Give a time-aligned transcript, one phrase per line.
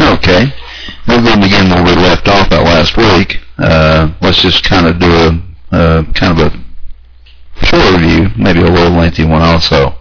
[0.00, 0.52] Okay.
[1.08, 3.40] We're going to begin where we left off that last week.
[3.58, 8.70] Uh, let's just kind of do a uh, kind of a short review, maybe a
[8.70, 9.94] little lengthy one also.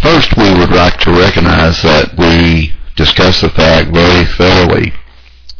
[0.00, 4.92] First, we would like to recognize that we discussed the fact very thoroughly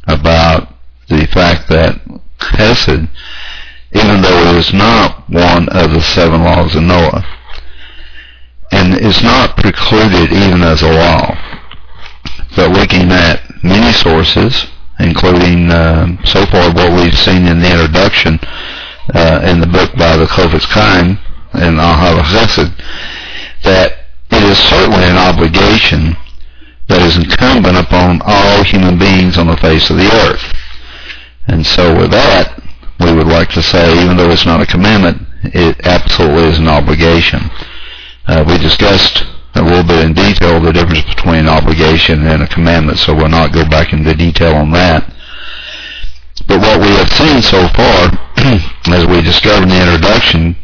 [0.07, 0.75] about
[1.09, 2.01] the fact that
[2.41, 3.09] Hesed,
[3.93, 7.25] even though it is not one of the seven laws of Noah,
[8.73, 11.46] and is not precluded even as a law,
[12.57, 14.67] but looking at many sources,
[14.99, 18.41] including um, so far what we've seen in the introduction
[19.15, 21.19] uh, in the book by the Chofetz Chaim
[21.53, 22.73] and Ahava Chesed,
[23.63, 26.17] that it is certainly an obligation
[26.89, 30.55] that is incumbent upon all human beings on the face of the earth.
[31.47, 32.63] And so with that,
[33.01, 36.69] we would like to say, even though it's not a commandment, it absolutely is an
[36.69, 37.51] obligation.
[38.27, 39.25] Uh, we discussed
[39.59, 43.29] a little bit in detail the difference between an obligation and a commandment, so we'll
[43.29, 45.13] not go back into detail on that.
[46.47, 48.13] But what we have seen so far,
[48.95, 50.57] as we discovered in the introduction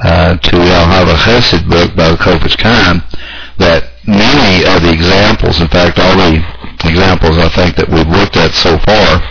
[0.00, 2.16] uh, to the Al Chesed book by the
[2.60, 3.02] Chaim,
[3.58, 6.44] that many of the examples, in fact all the
[6.84, 9.22] examples I think that we've looked at so far,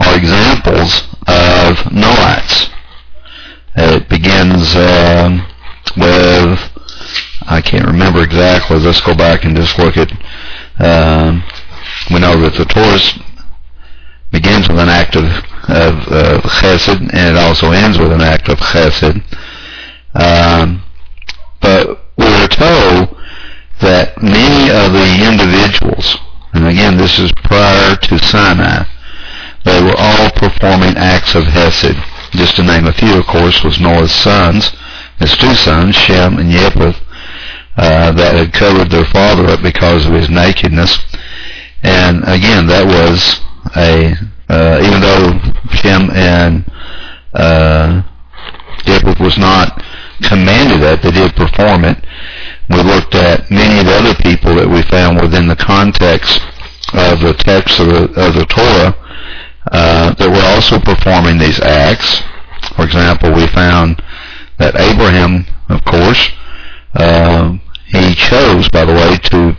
[0.00, 2.70] are examples of Noahites.
[3.76, 5.46] It begins um,
[5.96, 6.69] with,
[7.42, 10.10] I can't remember exactly, let's go back and just look at,
[10.78, 11.42] um,
[12.12, 12.98] we know that the Torah
[14.30, 18.48] begins with an act of, of uh, chesed and it also ends with an act
[18.48, 19.22] of chesed.
[20.14, 20.82] Um,
[21.60, 23.16] but we're told
[23.80, 26.18] that many of the individuals,
[26.52, 28.84] and again this is prior to Sinai,
[29.64, 31.96] they were all performing acts of Hesed.
[32.32, 34.72] Just to name a few, of course, was Noah's sons,
[35.18, 36.96] his two sons, Shem and Japheth,
[37.76, 40.98] uh, that had covered their father up because of his nakedness.
[41.82, 43.40] And again, that was
[43.76, 44.12] a,
[44.48, 45.38] uh, even though
[45.72, 46.64] Shem and
[47.32, 48.02] uh,
[48.84, 49.82] Japheth was not
[50.22, 52.04] commanded that, they did perform it.
[52.68, 56.40] We looked at many of the other people that we found within the context
[56.92, 58.94] of the text of the, of the Torah
[59.72, 62.22] uh, that were also performing these acts.
[62.76, 64.02] For example, we found
[64.58, 66.30] that Abraham, of course,
[66.94, 67.56] uh,
[67.92, 69.56] he chose, by the way, to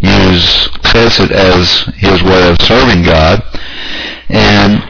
[0.00, 3.42] use chesed as his way of serving God.
[4.28, 4.82] And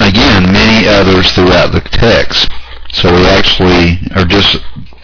[0.00, 2.48] again, many others throughout the text.
[2.92, 4.56] So we actually are just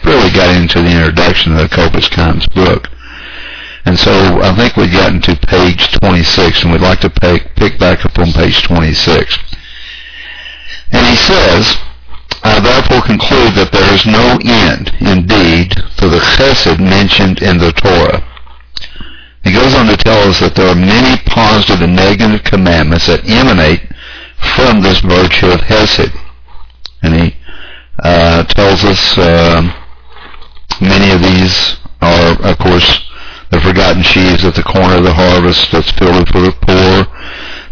[0.05, 2.87] really got into the introduction of the Chofetz Chaim's book.
[3.85, 4.11] And so
[4.41, 8.17] I think we've gotten to page 26, and we'd like to pick, pick back up
[8.19, 9.37] on page 26.
[10.91, 11.75] And he says,
[12.43, 17.71] I therefore conclude that there is no end, indeed, to the chesed mentioned in the
[17.71, 18.25] Torah.
[19.43, 23.27] He goes on to tell us that there are many positive and negative commandments that
[23.29, 23.81] emanate
[24.55, 26.13] from this virtue of hesed.
[27.03, 27.35] And he
[28.03, 29.61] uh, tells us uh,
[30.81, 33.01] many of these are, of course,
[33.51, 37.05] the forgotten sheaves at the corner of the harvest that's filled for the poor,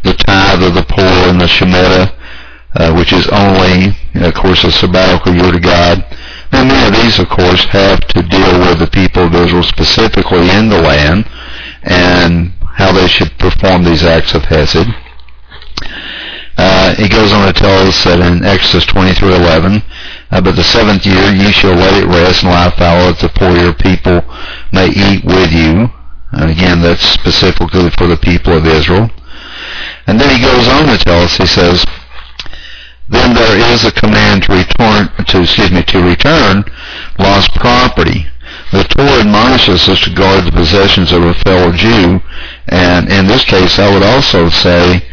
[0.04, 2.14] the tithe of the poor, and the Shemitah,
[2.76, 6.06] uh, which is only, of course, a sabbatical year to God.
[6.52, 10.50] And many of these, of course, have to deal with the people of Israel specifically
[10.50, 11.26] in the land
[11.84, 14.88] and how they should perform these acts of Hesed.
[16.58, 19.82] Uh, he goes on to tell us that in Exodus 23:11,
[20.32, 23.30] uh, but the seventh year ye shall let it rest and lie fallow that the
[23.30, 24.22] poor your people
[24.74, 25.90] may eat with you.
[26.34, 29.10] And again, that's specifically for the people of Israel.
[30.06, 31.86] And then he goes on to tell us, he says,
[33.10, 36.64] then there is a command to return, to, excuse me, to return
[37.18, 38.28] lost property.
[38.72, 42.22] The Torah admonishes us to guard the possessions of a fellow Jew,
[42.68, 45.04] and in this case I would also say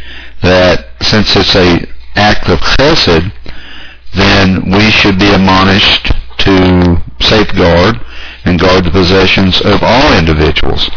[0.43, 1.85] that since it's a
[2.15, 3.31] act of chesed,
[4.15, 7.99] then we should be admonished to safeguard
[8.45, 10.89] and guard the possessions of all individuals.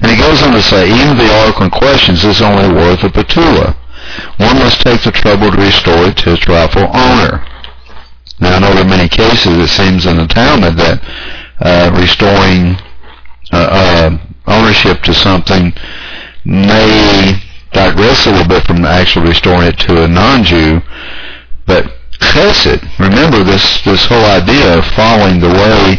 [0.00, 3.08] And he goes on to say, even the article in questions is only worth a
[3.08, 3.76] betula.
[4.38, 7.44] One must take the trouble to restore it to its rightful owner.
[8.40, 11.02] Now I know there are many cases, it seems in the Talmud, that
[11.60, 12.76] uh, restoring
[13.52, 15.72] uh, uh, ownership to something
[16.44, 17.40] may
[17.72, 20.80] digress a little bit from actually restoring it to a non-Jew,
[21.66, 25.98] but chesed, remember this, this whole idea of following the way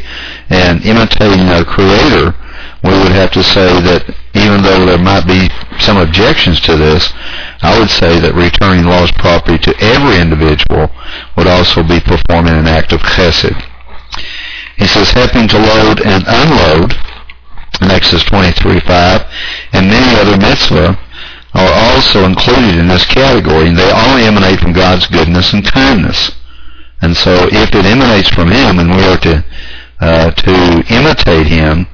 [0.49, 2.35] and imitating our Creator,
[2.83, 5.49] we would have to say that even though there might be
[5.79, 7.13] some objections to this,
[7.61, 10.89] I would say that returning lost property to every individual
[11.37, 13.53] would also be performing an act of chesed.
[14.77, 16.97] He says helping to load and unload,
[17.81, 19.25] that Exodus 23:5,
[19.73, 20.97] and many other mitzvah
[21.53, 26.31] are also included in this category, and they all emanate from God's goodness and kindness.
[27.01, 29.45] And so, if it emanates from Him, and we are to
[29.99, 31.85] uh, to imitate Him,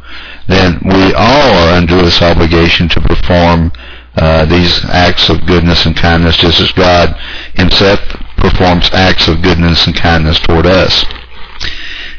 [0.47, 3.71] then we all are under this obligation to perform
[4.15, 7.15] uh, these acts of goodness and kindness, just as God
[7.53, 7.99] Himself
[8.37, 11.05] performs acts of goodness and kindness toward us.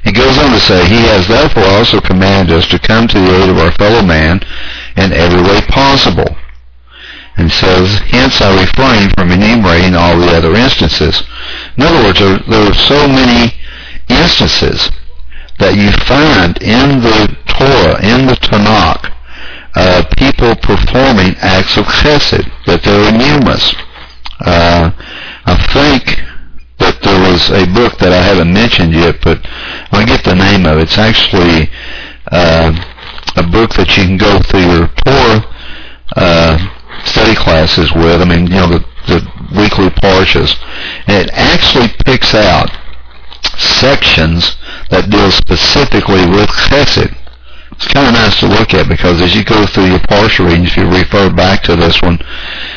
[0.04, 3.42] He goes on to say, He has therefore also commanded us to come to the
[3.42, 4.40] aid of our fellow man
[4.96, 6.36] in every way possible.
[7.36, 11.22] And says, hence I refrain from enumerating all the other instances.
[11.76, 13.54] In other words, there, there are so many
[14.08, 14.90] instances
[15.60, 19.12] that you find in the Torah, in the Tanakh,
[19.74, 23.74] uh, people performing acts of chesed, that there are numerous.
[24.40, 24.90] Uh,
[25.44, 26.22] I think
[26.78, 29.44] that there was a book that I haven't mentioned yet, but
[29.90, 30.82] I'll get the name of it.
[30.82, 31.68] It's actually
[32.30, 32.70] uh,
[33.36, 35.42] a book that you can go through your Torah
[36.14, 36.58] uh,
[37.04, 38.22] study classes with.
[38.22, 39.20] I mean, you know, the, the
[39.58, 40.54] weekly parshas.
[41.06, 42.70] And it actually picks out
[43.58, 44.56] sections
[44.90, 47.17] that deal specifically with chesed.
[47.78, 50.74] It's kind of nice to look at because as you go through your parsha readings,
[50.74, 52.18] if you refer back to this one,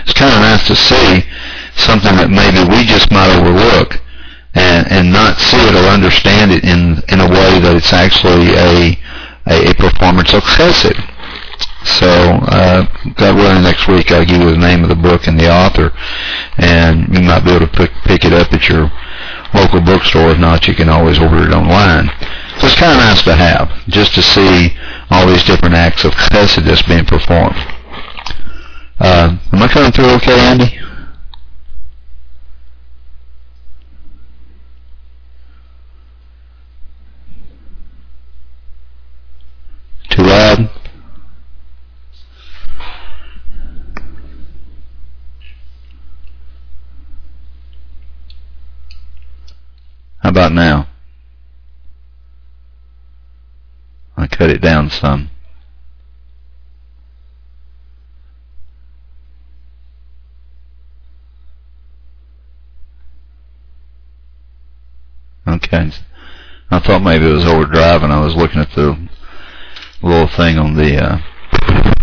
[0.06, 1.26] it's kind of nice to see
[1.74, 3.98] something that maybe we just might overlook
[4.54, 8.54] and, and not see it or understand it in, in a way that it's actually
[8.54, 8.94] a,
[9.50, 10.94] a, a performance chesed.
[11.84, 12.86] So, uh,
[13.18, 15.92] God willing, next week I'll give you the name of the book and the author,
[16.62, 18.92] and you might be able to pick, pick it up at your
[19.54, 20.32] local bookstore.
[20.32, 22.10] If not, you can always order it online.
[22.60, 24.76] So it's kind of nice to have, just to see
[25.10, 27.56] all these different acts of chesed being performed.
[29.00, 30.78] Uh, am I coming through okay, Andy?
[40.10, 40.81] Too loud?
[50.32, 50.88] How about now?
[54.16, 55.30] I cut it down some.
[65.46, 65.92] Okay.
[66.70, 68.10] I thought maybe it was overdriving.
[68.10, 69.10] I was looking at the
[70.02, 71.18] little thing on the, uh,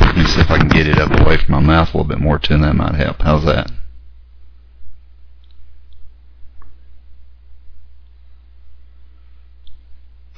[0.02, 2.04] let me see if I can get it up away from my mouth a little
[2.06, 3.22] bit more too, and that might help.
[3.22, 3.70] How's that?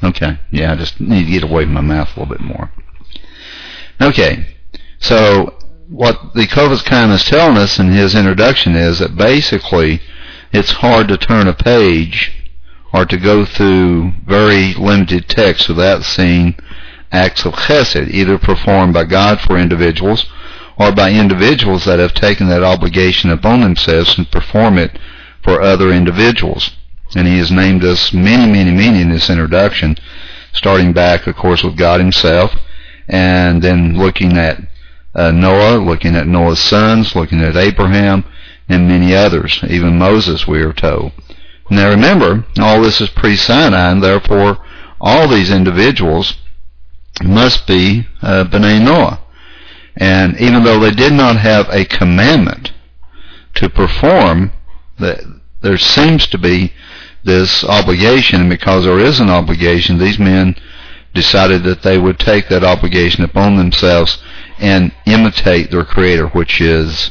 [0.02, 2.70] Okay, yeah, I just need to get away from my mouth a little bit more.
[4.00, 4.46] Okay,
[4.98, 5.54] so
[5.88, 10.00] what the Chofetz Chaim is telling us in his introduction is that basically
[10.52, 12.32] it's hard to turn a page
[12.92, 16.56] or to go through very limited text without seeing
[17.12, 20.26] acts of chesed, either performed by God for individuals
[20.78, 24.98] or by individuals that have taken that obligation upon themselves and perform it
[25.42, 26.70] for other individuals.
[27.14, 29.96] And he has named us many, many, many in this introduction,
[30.52, 32.54] starting back, of course, with God himself,
[33.08, 34.60] and then looking at
[35.14, 38.24] uh, Noah, looking at Noah's sons, looking at Abraham,
[38.68, 41.12] and many others, even Moses, we are told.
[41.70, 44.64] Now remember, all this is pre-Sinai, and therefore
[45.00, 46.36] all these individuals
[47.22, 49.20] must be uh, B'nai Noah.
[49.96, 52.72] And even though they did not have a commandment
[53.54, 54.52] to perform,
[54.98, 56.72] the, there seems to be
[57.24, 60.56] this obligation, and because there is an obligation, these men
[61.14, 64.22] decided that they would take that obligation upon themselves
[64.58, 67.10] and imitate their Creator, which is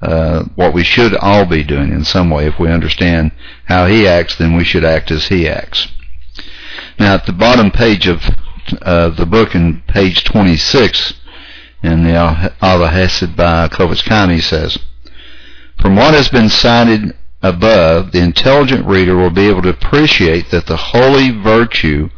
[0.00, 2.46] uh, what we should all be doing in some way.
[2.46, 3.32] If we understand
[3.66, 5.88] how He acts, then we should act as He acts.
[6.98, 8.22] Now, at the bottom page of
[8.82, 11.14] uh, the book, in page 26,
[11.82, 14.78] in the Al by Chofetz Chaim, he says,
[15.80, 20.66] From what has been cited above, the intelligent reader will be able to appreciate that
[20.66, 22.08] the holy virtue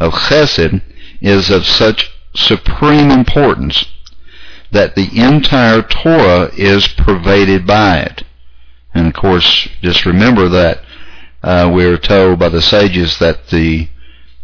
[0.00, 0.82] of chesed
[1.20, 3.84] is of such supreme importance
[4.72, 8.24] that the entire Torah is pervaded by it.
[8.94, 10.82] And of course, just remember that
[11.42, 13.88] uh, we are told by the sages that the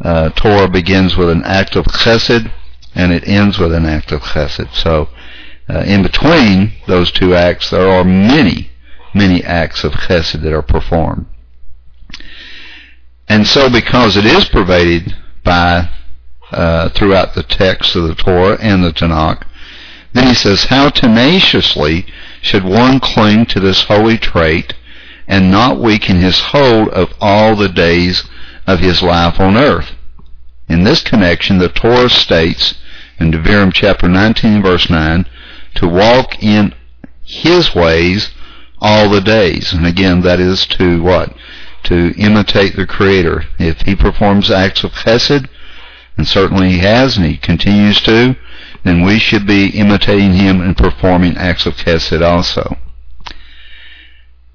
[0.03, 2.53] uh, Torah begins with an act of chesed
[2.95, 4.75] and it ends with an act of chesed.
[4.75, 5.09] So,
[5.69, 8.71] uh, in between those two acts, there are many
[9.17, 11.27] many acts of chesed that are performed.
[13.29, 15.91] And so because it is pervaded by
[16.53, 19.45] uh, throughout the text of the Torah and the Tanakh,
[20.13, 22.07] then he says, how tenaciously
[22.41, 24.75] should one cling to this holy trait
[25.27, 28.25] and not weaken his hold of all the days
[28.67, 29.95] of his life on earth.
[30.69, 32.75] In this connection, the Torah states
[33.19, 35.27] in Devarim chapter 19 verse 9
[35.77, 36.75] to walk in
[37.23, 38.31] his ways
[38.81, 39.73] all the days.
[39.73, 41.35] And again, that is to what?
[41.85, 43.45] To imitate the Creator.
[43.59, 45.49] If he performs acts of chesed,
[46.17, 48.37] and certainly he has and he continues to,
[48.85, 52.77] then we should be imitating him and performing acts of chesed also.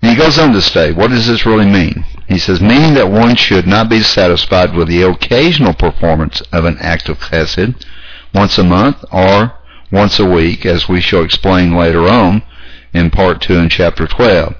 [0.01, 2.05] And he goes on to say, what does this really mean?
[2.27, 6.77] He says, meaning that one should not be satisfied with the occasional performance of an
[6.79, 7.85] act of chesed
[8.33, 9.53] once a month or
[9.91, 12.41] once a week, as we shall explain later on
[12.93, 14.55] in part 2 in chapter 12.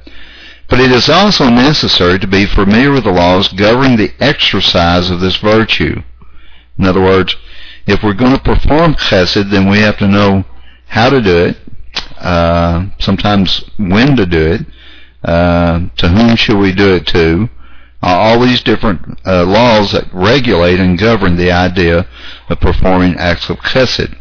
[0.69, 5.19] But it is also necessary to be familiar with the laws governing the exercise of
[5.19, 6.01] this virtue.
[6.77, 7.35] In other words,
[7.85, 10.45] if we're going to perform chesed, then we have to know
[10.87, 11.57] how to do it,
[12.19, 14.61] uh, sometimes when to do it,
[15.23, 17.49] uh, to whom should we do it to,
[18.03, 22.07] uh, all these different uh, laws that regulate and govern the idea
[22.49, 24.15] of performing acts of chesed.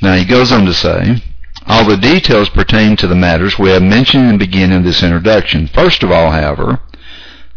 [0.00, 1.22] Now he goes on to say,
[1.66, 5.02] all the details pertain to the matters we have mentioned in the beginning of this
[5.02, 5.66] introduction.
[5.68, 6.80] First of all, however,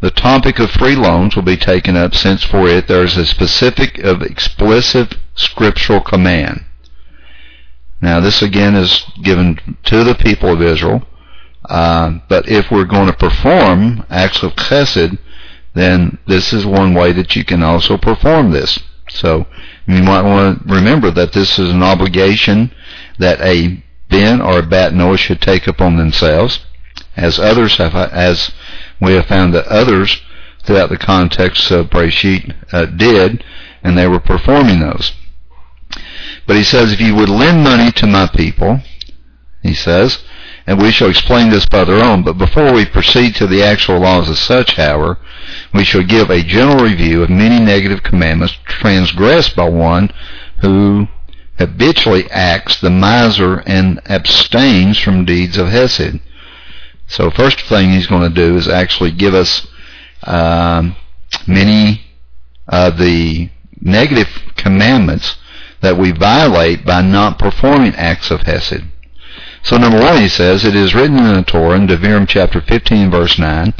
[0.02, 3.26] the topic of free loans will be taken up since for it there is a
[3.26, 6.64] specific of explicit scriptural command.
[8.02, 11.08] Now this again is given to the people of Israel,
[11.70, 15.18] uh, but if we're going to perform acts of chesed,
[15.74, 18.80] then this is one way that you can also perform this.
[19.10, 19.48] So
[19.88, 22.72] you might want to remember that this is an obligation
[23.18, 26.60] that a Ben or a Bat Noah should take upon themselves,
[27.16, 28.52] as others have, as
[29.02, 30.22] we have found that others
[30.64, 33.44] throughout the context of Breshit uh, did,
[33.84, 35.14] and they were performing those.
[36.48, 38.82] But he says, if you would lend money to my people,
[39.64, 40.24] he says,
[40.68, 44.30] and we shall explain this further on, but before we proceed to the actual laws
[44.30, 45.20] as such, however,
[45.74, 50.12] we shall give a general review of many negative commandments transgressed by one
[50.62, 51.08] who
[51.58, 56.20] habitually acts the miser and abstains from deeds of Hesed.
[57.08, 59.68] So first thing he's going to do is actually give us
[60.24, 60.96] um,
[61.48, 62.02] many
[62.68, 65.38] of the negative commandments
[65.82, 68.84] that we violate by not performing acts of Hesed.
[69.62, 73.10] So number one, he says, it is written in the Torah in Devarim chapter 15
[73.10, 73.74] verse 9,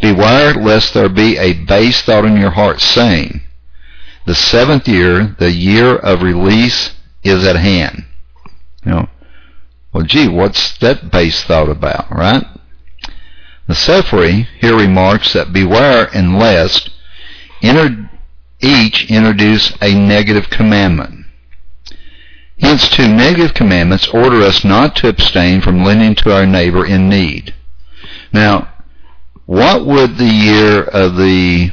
[0.00, 3.40] Beware lest there be a base thought in your heart saying,
[4.26, 8.04] the seventh year, the year of release is at hand.
[8.84, 9.08] You know,
[9.92, 12.44] well gee, what's that base thought about, right?
[13.66, 16.90] The Sefri here remarks that beware and lest
[18.60, 21.26] each introduce a negative commandment.
[22.60, 27.08] Hence, two negative commandments order us not to abstain from lending to our neighbor in
[27.08, 27.54] need.
[28.32, 28.72] Now,
[29.46, 31.70] what would the year of the,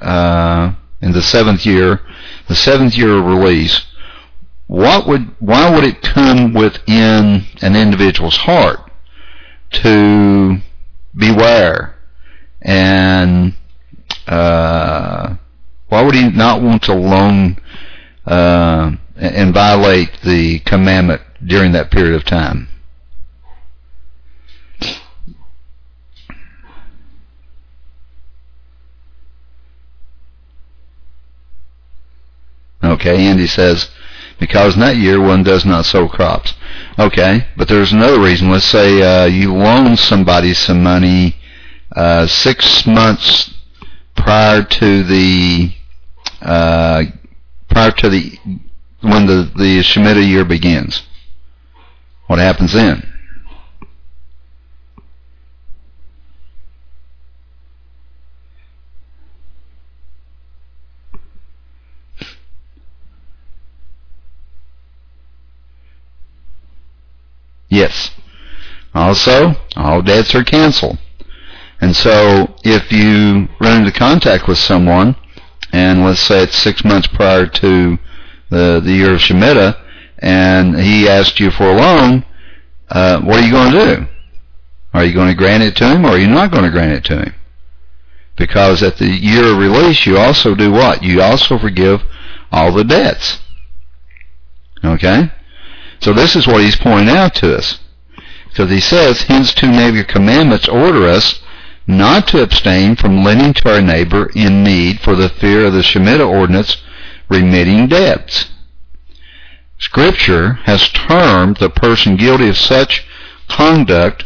[0.00, 2.00] uh, in the seventh year,
[2.48, 3.86] the seventh year of release,
[4.68, 8.78] what would, why would it come within an individual's heart
[9.70, 10.58] to
[11.16, 11.96] beware
[12.62, 13.54] and
[14.26, 15.36] uh,
[15.88, 17.56] why would he not want to loan
[18.26, 22.68] uh, and violate the commandment during that period of time?
[32.82, 33.90] Okay, Andy says,
[34.38, 36.54] because in that year one does not sow crops.
[36.98, 38.50] Okay, but there's another reason.
[38.50, 41.36] Let's say uh, you loan somebody some money
[41.94, 43.54] uh, six months
[44.14, 45.72] prior to the
[46.40, 47.04] uh,
[47.68, 48.38] prior to the
[49.00, 51.02] when the the Shemitah year begins.
[52.26, 53.17] What happens then?
[67.68, 68.10] Yes.
[68.94, 70.98] Also, all debts are canceled.
[71.80, 75.16] And so if you run into contact with someone,
[75.72, 77.98] and let's say it's six months prior to
[78.50, 79.80] the, the year of Shemitah,
[80.18, 82.24] and he asked you for a loan,
[82.88, 84.06] uh, what are you going to do?
[84.94, 86.92] Are you going to grant it to him, or are you not going to grant
[86.92, 87.34] it to him?
[88.36, 91.02] Because at the year of release, you also do what?
[91.02, 92.02] You also forgive
[92.50, 93.38] all the debts.
[94.82, 95.30] Okay?
[96.00, 97.78] So this is what he's pointing out to us.
[98.48, 101.40] Because he says, hence two neighbor commandments order us
[101.86, 105.82] not to abstain from lending to our neighbor in need for the fear of the
[105.82, 106.76] Shemitah ordinance
[107.28, 108.50] remitting debts.
[109.78, 113.06] Scripture has termed the person guilty of such
[113.48, 114.24] conduct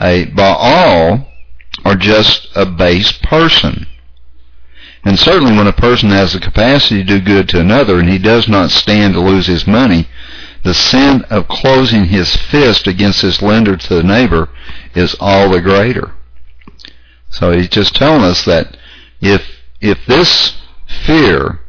[0.00, 1.28] a Baal
[1.84, 3.86] or just a base person.
[5.04, 8.18] And certainly when a person has the capacity to do good to another and he
[8.18, 10.08] does not stand to lose his money,
[10.66, 14.48] the sin of closing his fist against his lender to the neighbor
[14.96, 16.12] is all the greater.
[17.30, 18.76] So he's just telling us that
[19.20, 19.46] if
[19.80, 20.56] if this
[21.04, 21.60] fear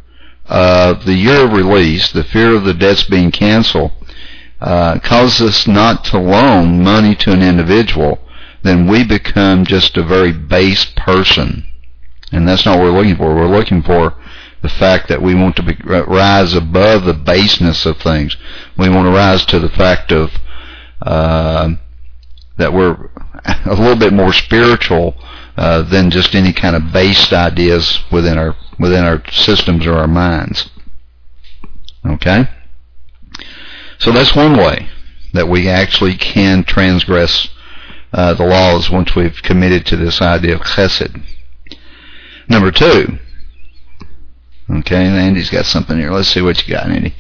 [0.48, 3.92] of the year of release, the fear of the debts being canceled,
[4.60, 8.18] uh, causes us not to loan money to an individual,
[8.64, 11.68] then we become just a very base person.
[12.32, 13.36] And that's not what we're looking for.
[13.36, 14.16] We're looking for
[14.62, 18.36] the fact that we want to be, rise above the baseness of things.
[18.78, 20.32] We want to rise to the fact of
[21.02, 21.74] uh,
[22.58, 23.10] that we're
[23.66, 25.16] a little bit more spiritual
[25.58, 30.08] uh, than just any kind of based ideas within our within our systems or our
[30.08, 30.70] minds.
[32.06, 32.50] Okay,
[34.00, 34.90] so that's one way
[35.34, 37.50] that we actually can transgress
[38.14, 41.22] uh, the laws once we've committed to this idea of chesed.
[42.48, 43.20] Number two.
[44.70, 46.12] Okay, Andy's got something here.
[46.12, 47.16] Let's see what you got, Andy.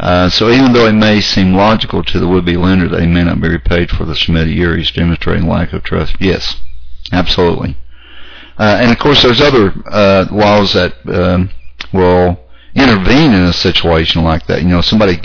[0.00, 3.22] Uh, so even though it may seem logical to the would-be lender that he may
[3.22, 6.16] not be repaid for the he's demonstrating lack of trust.
[6.20, 6.56] Yes,
[7.12, 7.76] absolutely.
[8.58, 11.50] Uh, and of course, there's other uh, laws that um,
[11.92, 12.40] will
[12.74, 14.62] intervene in a situation like that.
[14.62, 15.20] You know, somebody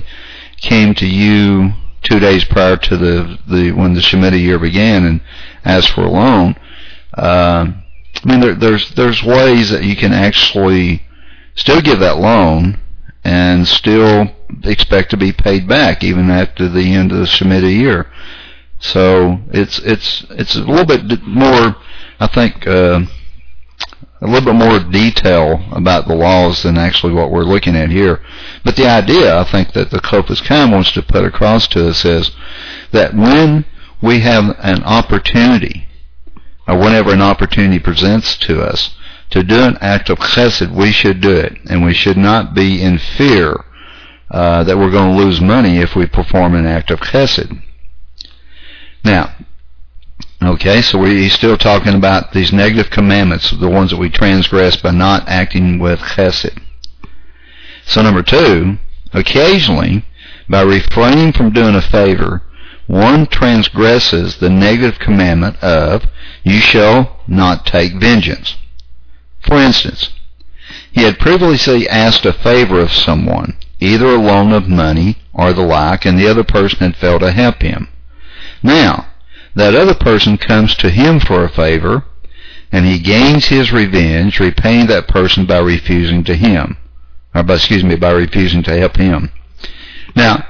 [0.57, 5.21] came to you two days prior to the, the when the Shemitah year began and
[5.65, 6.55] asked for a loan.
[7.13, 7.71] Uh,
[8.23, 11.03] I mean, there, there's there's ways that you can actually
[11.59, 12.79] still give that loan
[13.23, 14.31] and still
[14.63, 18.09] expect to be paid back even after the end of the Shemitah year.
[18.79, 21.75] So it's it's it's a little bit more,
[22.19, 23.01] I think, uh,
[24.21, 28.23] a little bit more detail about the laws than actually what we're looking at here.
[28.63, 32.05] But the idea, I think, that the Chofetz Chaim wants to put across to us
[32.05, 32.31] is
[32.91, 33.65] that when
[34.01, 35.89] we have an opportunity,
[36.65, 38.95] or whenever an opportunity presents to us,
[39.31, 42.81] to do an act of chesed, we should do it, and we should not be
[42.81, 43.63] in fear
[44.31, 47.61] uh, that we're going to lose money if we perform an act of chesed.
[49.03, 49.33] Now,
[50.41, 54.75] okay, so we, he's still talking about these negative commandments, the ones that we transgress
[54.75, 56.61] by not acting with chesed.
[57.85, 58.77] So number two,
[59.13, 60.05] occasionally,
[60.47, 62.43] by refraining from doing a favor,
[62.87, 66.05] one transgresses the negative commandment of,
[66.43, 68.55] you shall not take vengeance.
[69.41, 70.09] For instance,
[70.91, 75.61] he had previously asked a favor of someone, either a loan of money or the
[75.61, 77.89] like, and the other person had failed to help him.
[78.61, 79.07] Now,
[79.55, 82.03] that other person comes to him for a favor,
[82.71, 86.77] and he gains his revenge, repaying that person by refusing to him,
[87.33, 89.31] or by, excuse me, by refusing to help him.
[90.15, 90.45] Now,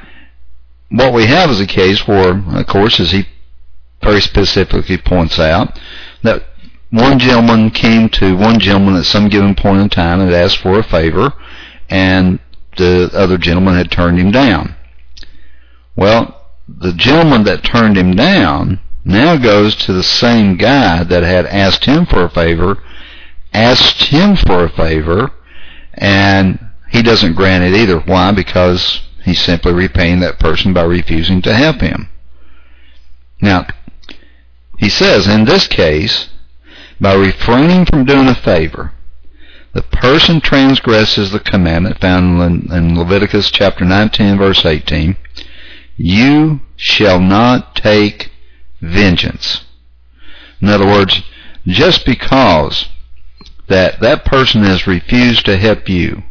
[0.90, 3.28] what we have is a case where, of course, as he
[4.02, 5.80] very specifically points out,
[6.24, 6.44] that
[6.92, 10.80] one gentleman came to one gentleman at some given point in time and asked for
[10.80, 11.34] a favor,
[11.90, 12.40] and
[12.78, 14.76] the other gentleman had turned him down.
[15.96, 21.46] Well, the gentleman that turned him down now goes to the same guy that had
[21.46, 22.82] asked him for a favor,
[23.54, 25.32] asked him for a favor,
[25.94, 28.00] and he doesn't grant it either.
[28.00, 28.32] Why?
[28.32, 32.10] Because he's simply repaying that person by refusing to help him.
[33.42, 33.68] Now,
[34.78, 36.29] he says, in this case,
[37.00, 38.94] by refraining from doing a favor,
[39.74, 45.16] the person transgresses the commandment found in Leviticus chapter 19 verse 18.
[45.98, 48.32] You shall not take
[48.82, 49.66] vengeance.
[50.62, 51.22] In other words,
[51.66, 52.88] just because
[53.68, 56.24] that that person has refused to help you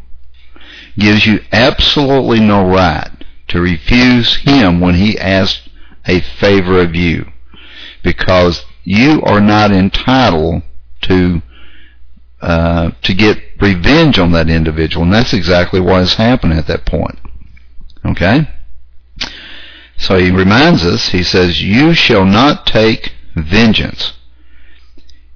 [0.97, 3.09] gives you absolutely no right
[3.47, 5.67] to refuse him when he asks
[6.05, 7.31] a favor of you
[8.03, 10.63] because you are not entitled
[11.01, 11.43] to
[12.41, 16.87] uh, to get revenge on that individual, and that's exactly what is happening at that
[16.87, 17.19] point.
[18.03, 18.49] Okay?
[19.95, 24.13] So he reminds us, he says, You shall not take vengeance.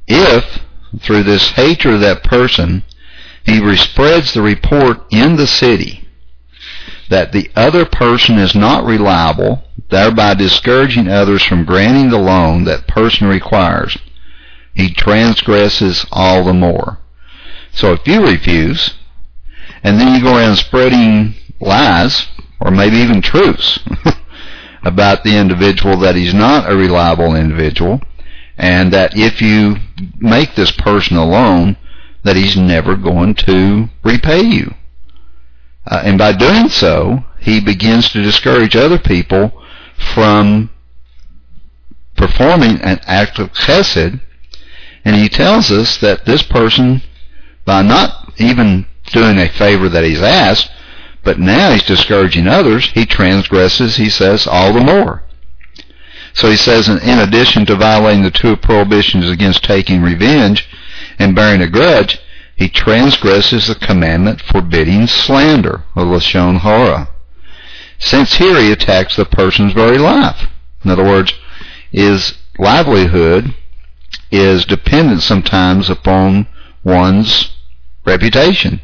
[0.07, 0.63] If,
[1.01, 2.83] through this hatred of that person,
[3.45, 6.07] he spreads the report in the city
[7.09, 12.87] that the other person is not reliable, thereby discouraging others from granting the loan that
[12.87, 13.97] person requires,
[14.73, 16.99] he transgresses all the more.
[17.71, 18.95] So if you refuse,
[19.83, 22.27] and then you go around spreading lies,
[22.59, 23.79] or maybe even truths,
[24.83, 28.01] about the individual that he's not a reliable individual,
[28.57, 29.77] and that if you
[30.17, 31.77] make this person a loan,
[32.23, 34.73] that he's never going to repay you.
[35.85, 39.62] Uh, and by doing so, he begins to discourage other people
[40.13, 40.69] from
[42.15, 44.19] performing an act of chesed
[45.05, 47.01] and he tells us that this person
[47.65, 50.69] by not even doing a favor that he's asked,
[51.23, 55.23] but now he's discouraging others, he transgresses, he says, all the more.
[56.33, 60.67] So he says, in addition to violating the two prohibitions against taking revenge
[61.19, 62.19] and bearing a grudge,
[62.55, 67.12] he transgresses the commandment forbidding slander, or lashon hara.
[68.03, 70.47] Since here he attacks the person's very life.
[70.83, 71.33] In other words,
[71.89, 73.55] his livelihood
[74.29, 76.47] is dependent sometimes upon
[76.83, 77.55] one's
[78.05, 78.81] reputation.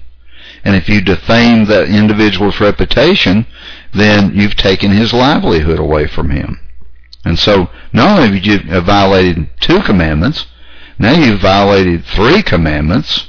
[0.64, 3.46] And if you defame that individual's reputation,
[3.94, 6.58] then you've taken his livelihood away from him.
[7.26, 10.48] And so not only have you violated two commandments,
[10.98, 13.28] now you've violated three commandments,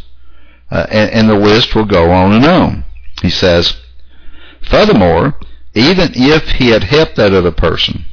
[0.70, 2.84] uh, and, and the list will go on and on.
[3.22, 3.76] He says,
[4.62, 5.36] Furthermore,
[5.74, 8.04] even if he had helped that other person,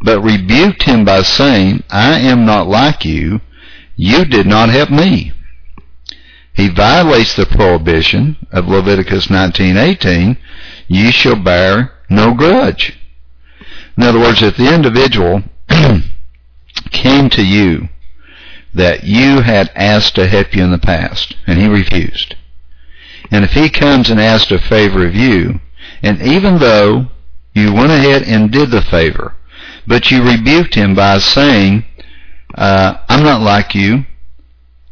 [0.00, 3.40] but rebuked him by saying, I am not like you,
[3.96, 5.32] you did not help me.
[6.52, 10.36] He violates the prohibition of Leviticus 19:18,
[10.88, 12.98] you shall bear no grudge.
[13.96, 15.42] In other words, if the individual
[16.90, 17.88] came to you
[18.74, 22.36] that you had asked to help you in the past, and he refused,
[23.30, 25.60] and if he comes and asks a favor of you,
[26.02, 27.06] and even though
[27.54, 29.34] you went ahead and did the favor,
[29.86, 31.84] but you rebuked him by saying,
[32.54, 34.04] uh, I'm not like you.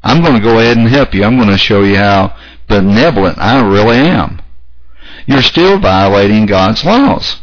[0.02, 1.24] I'm going to go ahead and help you.
[1.24, 2.36] I'm going to show you how
[2.68, 4.40] benevolent I really am.
[5.26, 7.40] You're still violating God's laws.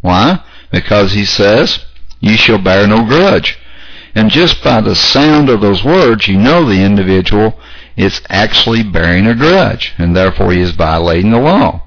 [0.00, 0.44] Why?
[0.70, 1.84] Because he says,
[2.20, 3.58] you shall bear no grudge.
[4.14, 7.58] And just by the sound of those words, you know the individual
[7.96, 11.83] is actually bearing a grudge, and therefore he is violating the law.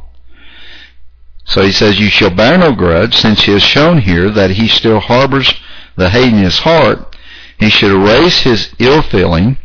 [1.47, 4.67] So he says, You shall bear no grudge, since he has shown here that he
[4.67, 5.53] still harbors
[5.95, 7.15] the hate in his heart.
[7.57, 9.57] He should erase his ill feeling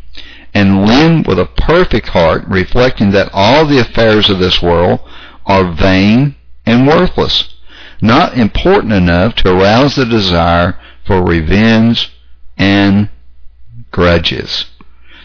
[0.54, 5.00] and lend with a perfect heart, reflecting that all the affairs of this world
[5.44, 7.54] are vain and worthless,
[8.00, 12.12] not important enough to arouse the desire for revenge
[12.56, 13.08] and
[13.90, 14.66] grudges.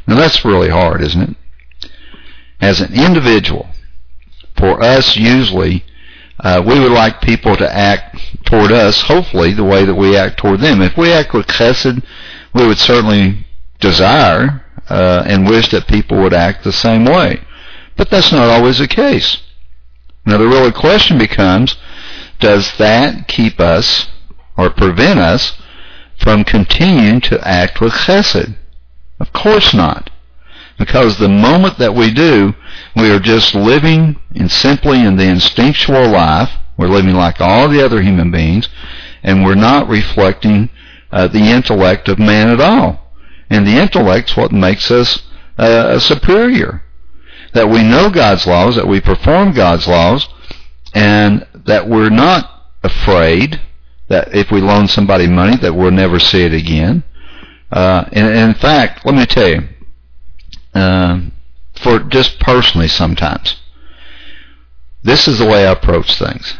[0.07, 1.89] Now that's really hard, isn't it?
[2.59, 3.69] As an individual,
[4.55, 5.83] for us usually,
[6.39, 10.37] uh, we would like people to act toward us, hopefully, the way that we act
[10.37, 10.81] toward them.
[10.81, 12.03] If we act with chesed,
[12.53, 13.47] we would certainly
[13.79, 17.41] desire uh, and wish that people would act the same way.
[17.95, 19.37] But that's not always the case.
[20.25, 21.75] Now the real question becomes,
[22.39, 24.07] does that keep us
[24.55, 25.59] or prevent us
[26.19, 28.55] from continuing to act with chesed?
[29.19, 30.11] Of course not.
[30.77, 32.53] Because the moment that we do,
[32.95, 36.51] we are just living in simply in the instinctual life.
[36.77, 38.69] We're living like all the other human beings,
[39.23, 40.69] and we're not reflecting
[41.11, 43.11] uh, the intellect of man at all.
[43.49, 45.23] And the intellect's what makes us
[45.57, 46.83] uh, superior.
[47.53, 50.27] That we know God's laws, that we perform God's laws,
[50.93, 53.61] and that we're not afraid
[54.09, 57.03] that if we loan somebody money that we'll never see it again.
[57.71, 59.67] Uh, and, and in fact, let me tell you,
[60.77, 61.21] uh,
[61.75, 63.55] for just personally sometimes.
[65.03, 66.55] This is the way I approach things.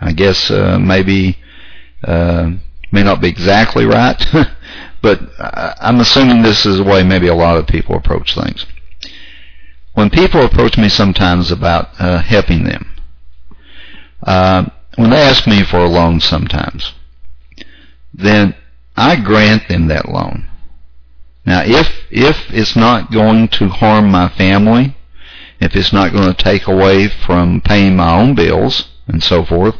[0.00, 1.38] I guess uh, maybe
[2.04, 2.50] uh,
[2.90, 4.24] may not be exactly right,
[5.02, 8.66] but I'm assuming this is the way maybe a lot of people approach things.
[9.94, 12.94] When people approach me sometimes about uh, helping them,
[14.22, 16.92] uh, when they ask me for a loan sometimes,
[18.12, 18.54] then
[18.96, 20.48] I grant them that loan.
[21.44, 24.96] Now, if if it's not going to harm my family,
[25.60, 29.74] if it's not going to take away from paying my own bills and so forth,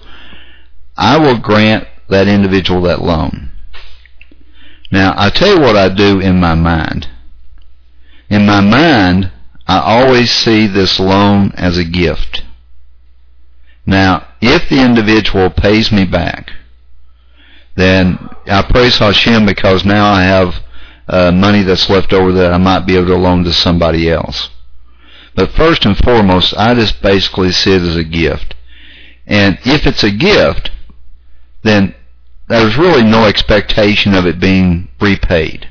[0.97, 3.51] I will grant that individual that loan.
[4.91, 7.09] Now, I tell you what I do in my mind.
[8.29, 9.33] In my mind,
[9.67, 12.45] I always see this loan as a gift.
[13.87, 16.53] Now, if the individual pays me back,
[17.75, 20.63] then I praise Hashem because now I have
[21.13, 24.49] uh, money that's left over that I might be able to loan to somebody else.
[25.35, 28.55] But first and foremost, I just basically see it as a gift.
[29.27, 30.71] And if it's a gift,
[31.63, 31.95] then
[32.49, 35.69] there's really no expectation of it being repaid.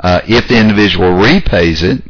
[0.00, 2.02] Uh, if the individual repays it,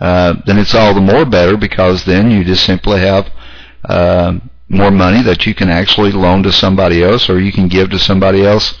[0.00, 3.30] uh, then it's all the more better because then you just simply have
[3.84, 7.88] uh, more money that you can actually loan to somebody else or you can give
[7.90, 8.74] to somebody else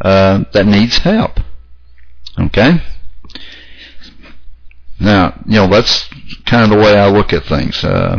[0.00, 1.38] uh, that needs help.
[2.38, 2.82] Okay?
[5.00, 6.08] Now, you know, that's
[6.46, 7.82] kind of the way I look at things.
[7.82, 8.18] Uh,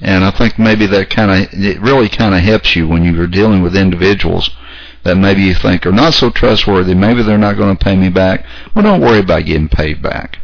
[0.00, 3.26] and I think maybe that kind of, it really kind of helps you when you're
[3.26, 4.50] dealing with individuals
[5.04, 6.94] that maybe you think are not so trustworthy.
[6.94, 8.44] Maybe they're not going to pay me back.
[8.74, 10.38] Well, don't worry about getting paid back.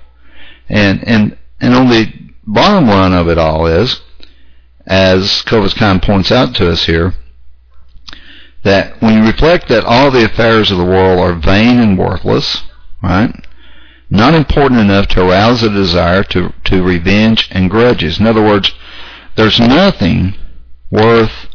[0.69, 2.13] And, and and on the
[2.47, 4.01] bottom line of it all is,
[4.87, 7.15] as Chofetz points out to us here,
[8.65, 12.63] that when you reflect that all the affairs of the world are vain and worthless,
[13.03, 13.47] right?
[14.11, 18.19] Not important enough to arouse a desire to, to revenge and grudges.
[18.19, 18.75] In other words,
[19.37, 20.35] there's nothing
[20.91, 21.47] worth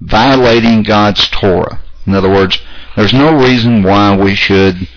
[0.00, 1.80] violating God's Torah.
[2.06, 2.60] In other words,
[2.96, 4.88] there's no reason why we should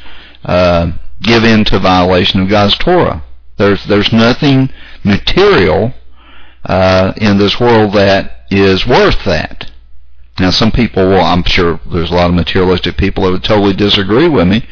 [0.43, 3.23] uh, give in to violation of God's Torah.
[3.57, 4.69] There's there's nothing
[5.03, 5.93] material
[6.63, 9.71] uh, in this world that is worth that.
[10.39, 13.73] Now, some people will, I'm sure there's a lot of materialistic people that would totally
[13.73, 14.67] disagree with me,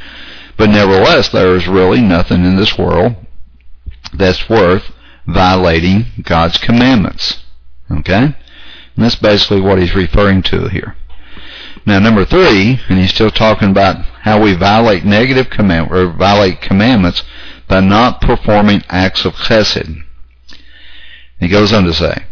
[0.57, 3.15] but nevertheless, there is really nothing in this world
[4.13, 4.91] that's worth
[5.27, 7.43] violating God's commandments.
[7.91, 8.23] Okay?
[8.95, 10.95] And that's basically what he's referring to here.
[11.85, 16.61] Now, number three, and he's still talking about how we violate negative command or violate
[16.61, 17.23] commandments
[17.67, 20.03] by not performing acts of chesed.
[21.39, 22.25] He goes on to say,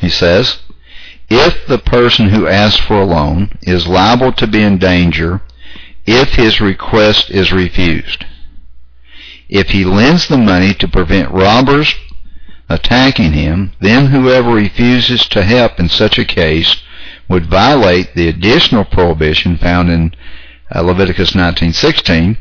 [0.00, 0.58] he says,
[1.28, 5.42] if the person who asks for a loan is liable to be in danger
[6.06, 8.24] if his request is refused.
[9.48, 11.94] If he lends the money to prevent robbers
[12.68, 16.82] attacking him, then whoever refuses to help in such a case
[17.28, 20.14] would violate the additional prohibition found in
[20.74, 22.36] uh, Leviticus 19:16,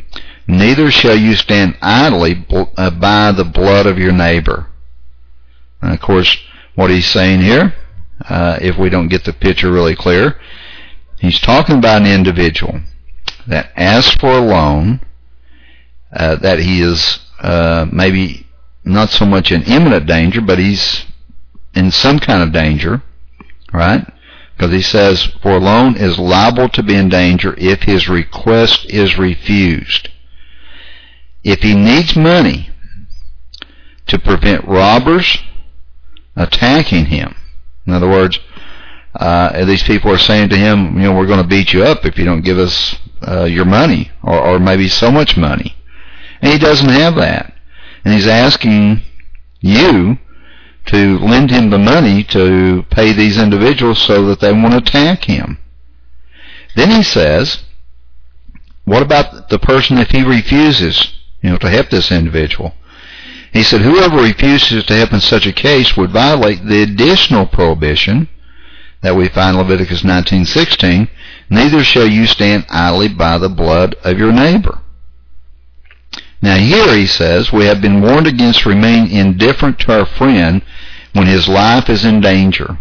[0.47, 2.45] neither shall you stand idly
[2.78, 4.67] uh, by the blood of your neighbor.
[5.82, 6.38] And of course,
[6.73, 7.75] what he's saying here,
[8.28, 10.39] uh, if we don't get the picture really clear,
[11.19, 12.82] he's talking about an individual
[13.47, 15.01] that asks for a loan,
[16.13, 18.47] uh, that he is uh, maybe
[18.84, 21.05] not so much in imminent danger, but he's
[21.73, 23.03] in some kind of danger,
[23.73, 24.05] right?
[24.55, 28.86] Because he says, for a loan is liable to be in danger if his request
[28.86, 30.10] is refused.
[31.43, 32.69] If he needs money
[34.08, 35.39] to prevent robbers
[36.36, 37.36] attacking him,
[37.86, 38.39] in other words,
[39.13, 42.05] uh, these people are saying to him, you know, we're going to beat you up
[42.05, 45.75] if you don't give us uh, your money, or, or maybe so much money.
[46.41, 47.54] And he doesn't have that.
[48.04, 49.01] And he's asking
[49.62, 50.19] you
[50.86, 55.58] to lend him the money to pay these individuals so that they won't attack him.
[56.75, 57.63] Then he says,
[58.84, 62.75] what about the person if he refuses, you know, to help this individual?
[63.51, 68.28] He said, whoever refuses to help in such a case would violate the additional prohibition
[69.01, 71.10] that we find in Leviticus 19:16,
[71.49, 74.79] neither shall you stand idly by the blood of your neighbor.
[76.41, 80.62] Now here he says, we have been warned against remaining indifferent to our friend
[81.13, 82.77] when his life is in danger.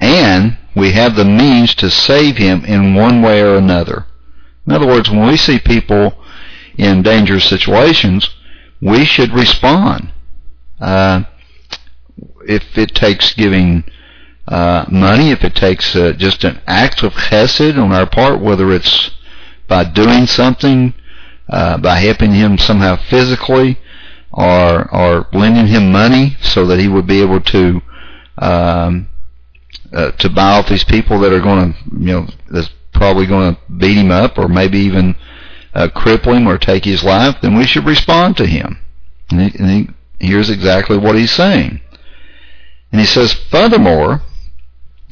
[0.00, 4.06] And we have the means to save him in one way or another.
[4.66, 6.14] In other words, when we see people
[6.76, 8.28] in dangerous situations,
[8.80, 10.10] we should respond.
[10.80, 11.24] Uh,
[12.46, 13.84] if it takes giving
[14.46, 18.72] uh, money, if it takes uh, just an act of chesed on our part, whether
[18.72, 19.10] it's
[19.68, 20.94] by doing something
[21.48, 23.78] uh, by helping him somehow physically
[24.32, 27.80] or or lending him money so that he would be able to
[28.38, 29.08] um,
[29.92, 33.54] uh, to buy off these people that are going to you know that's probably going
[33.54, 35.16] to beat him up or maybe even
[35.74, 38.78] uh, cripple him or take his life, then we should respond to him.
[39.30, 41.80] And, he, and he, here's exactly what he's saying.
[42.92, 44.22] And he says, furthermore,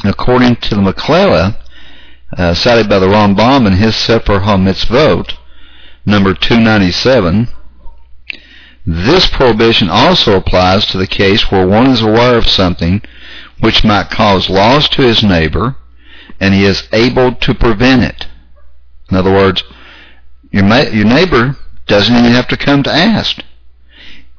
[0.05, 1.57] according to the Maklela,
[2.37, 5.37] uh, cited by the Rambam in his Sefer HaMitzvot,
[6.07, 7.49] number 297,
[8.85, 13.03] this prohibition also applies to the case where one is aware of something
[13.61, 15.77] which might cause loss to his neighbor
[16.41, 18.27] and he is able to prevent it.
[19.09, 19.63] In other words,
[20.51, 23.41] your, ma- your neighbor doesn't even have to come to ask.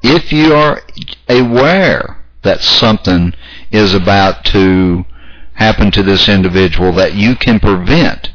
[0.02, 0.82] If you are
[1.28, 3.32] aware that something
[3.70, 5.06] is about to
[5.54, 8.32] happen to this individual that you can prevent,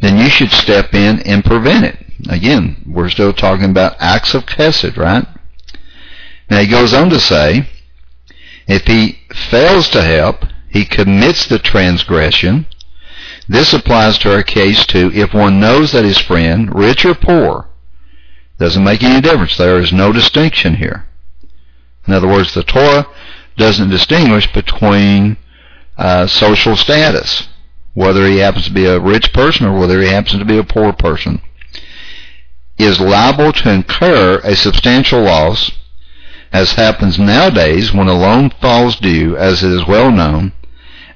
[0.00, 1.98] then you should step in and prevent it.
[2.28, 5.26] Again, we're still talking about acts of chesed, right?
[6.50, 7.68] Now he goes on to say,
[8.66, 12.66] if he fails to help, he commits the transgression.
[13.48, 15.10] This applies to our case too.
[15.14, 17.68] If one knows that his friend, rich or poor,
[18.58, 19.56] doesn't make any difference.
[19.56, 21.06] There is no distinction here.
[22.06, 23.06] In other words, the Torah
[23.56, 25.36] doesn't distinguish between
[25.96, 27.48] uh, social status,
[27.94, 30.64] whether he happens to be a rich person or whether he happens to be a
[30.64, 31.40] poor person
[32.78, 35.70] is liable to incur a substantial loss,
[36.52, 40.52] as happens nowadays when a loan falls due, as it is well known,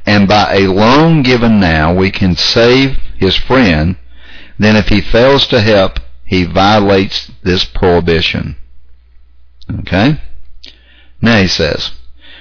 [0.06, 3.96] and by a loan given now we can save his friend,
[4.58, 8.56] then if he fails to help, he violates this prohibition.
[9.80, 10.20] Okay?
[11.20, 11.92] Now he says,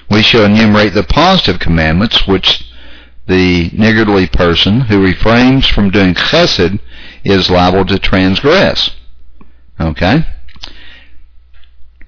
[0.09, 2.65] we shall enumerate the positive commandments which
[3.27, 6.79] the niggardly person who refrains from doing chesed
[7.23, 8.91] is liable to transgress.
[9.79, 10.25] Okay?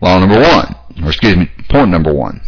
[0.02, 2.42] Law number one, or excuse me, point number one.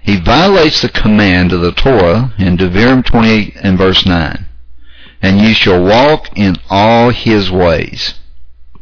[0.00, 4.46] He violates the command of the Torah in Devarim 28 and verse 9.
[5.20, 8.14] And you shall walk in all his ways.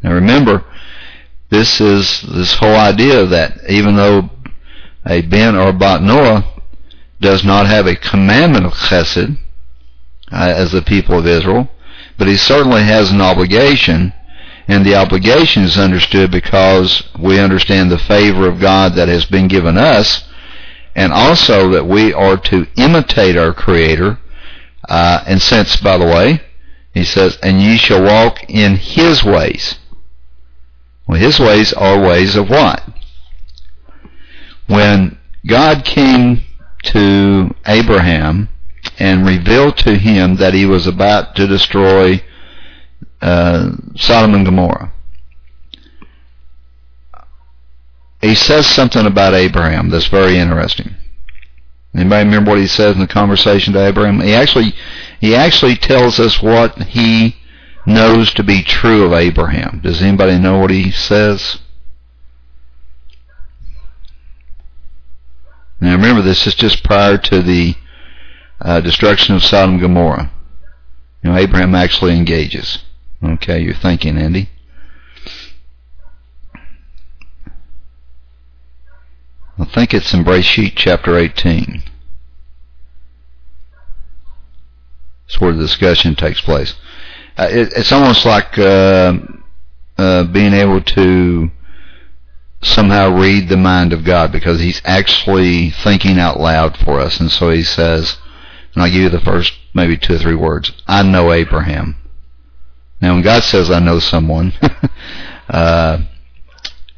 [0.02, 0.64] Now remember,
[1.50, 4.30] this is this whole idea that even though
[5.06, 6.44] a ben or bat Noah
[7.20, 9.38] does not have a commandment of chesed
[10.30, 11.68] uh, as the people of Israel,
[12.18, 14.12] but he certainly has an obligation,
[14.66, 19.48] and the obligation is understood because we understand the favor of God that has been
[19.48, 20.24] given us,
[20.94, 24.18] and also that we are to imitate our Creator.
[24.88, 26.42] Uh, and since, by the way,
[26.92, 29.78] he says, and ye shall walk in his ways.
[31.08, 32.82] Well, his ways are ways of what?
[34.66, 36.42] When God came
[36.84, 38.50] to Abraham
[38.98, 42.22] and revealed to him that he was about to destroy
[43.22, 44.92] uh, Sodom and Gomorrah.
[48.20, 50.94] He says something about Abraham that's very interesting.
[51.94, 54.20] Anybody remember what he says in the conversation to Abraham?
[54.20, 54.74] He actually
[55.20, 57.37] he actually tells us what he
[57.88, 59.80] knows to be true of Abraham.
[59.82, 61.58] Does anybody know what he says?
[65.80, 67.76] Now remember, this is just prior to the
[68.60, 70.30] uh, destruction of Sodom and Gomorrah.
[71.22, 72.78] You know, Abraham actually engages.
[73.22, 74.50] Okay, you're thinking, Andy.
[79.60, 81.82] I think it's in Breshit chapter 18.
[85.26, 86.74] It's where the discussion takes place.
[87.38, 89.16] Uh, it, it's almost like uh,
[89.96, 91.48] uh, being able to
[92.60, 97.20] somehow read the mind of God because he's actually thinking out loud for us.
[97.20, 98.18] And so he says,
[98.74, 100.72] and I'll give you the first maybe two or three words.
[100.88, 101.94] I know Abraham.
[103.00, 104.52] Now when God says I know someone,
[105.48, 105.98] uh,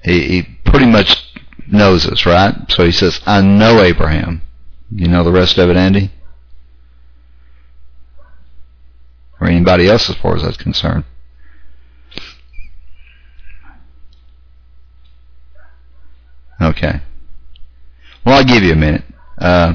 [0.02, 1.22] he, he pretty much
[1.66, 2.54] knows us, right?
[2.70, 4.40] So he says, I know Abraham.
[4.90, 6.10] You know the rest of it, Andy?
[9.40, 11.04] Or anybody else as far as that's concerned?
[16.60, 17.00] Okay.
[18.24, 19.04] Well, I'll give you a minute.
[19.38, 19.74] Uh,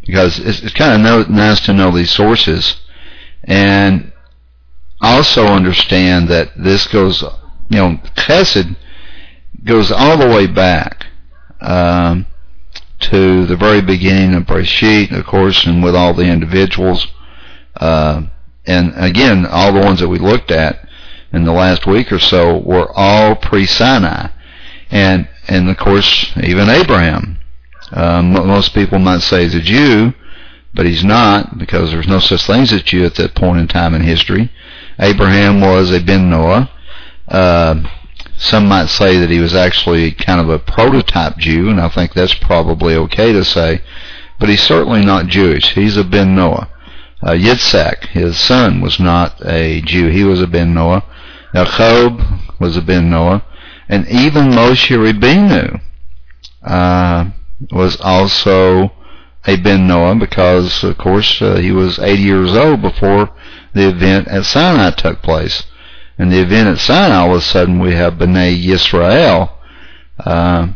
[0.00, 2.80] because it's, it's kind of no, nice to know these sources
[3.42, 4.12] and
[5.00, 7.22] also understand that this goes,
[7.68, 8.76] you know, chesed
[9.64, 11.06] goes all the way back
[11.60, 12.26] um,
[13.00, 17.06] to the very beginning of Breshit, of course, and with all the individuals.
[17.76, 18.22] Uh,
[18.66, 20.88] and again, all the ones that we looked at
[21.32, 24.28] in the last week or so were all pre-Sinai.
[24.90, 27.38] And, and of course, even Abraham.
[27.92, 30.14] Um, most people might say he's a Jew,
[30.72, 33.68] but he's not because there's no such thing as a Jew at that point in
[33.68, 34.50] time in history.
[34.98, 36.70] Abraham was a Ben Noah.
[37.28, 37.82] Uh,
[38.36, 42.12] some might say that he was actually kind of a prototype Jew, and I think
[42.12, 43.80] that's probably okay to say,
[44.38, 45.74] but he's certainly not Jewish.
[45.74, 46.68] He's a Ben Noah.
[47.24, 50.08] Uh, Yitzhak, his son, was not a Jew.
[50.08, 51.02] He was a Ben Noah.
[51.54, 52.20] Jacob
[52.60, 53.42] was a Ben Noah.
[53.88, 55.80] And even Moshe Rabbeinu
[56.62, 57.30] uh,
[57.70, 58.92] was also
[59.46, 63.30] a Ben Noah because, of course, uh, he was 80 years old before
[63.72, 65.64] the event at Sinai took place.
[66.18, 69.50] And the event at Sinai, all of a sudden, we have Bnei Yisrael.
[70.18, 70.68] Uh,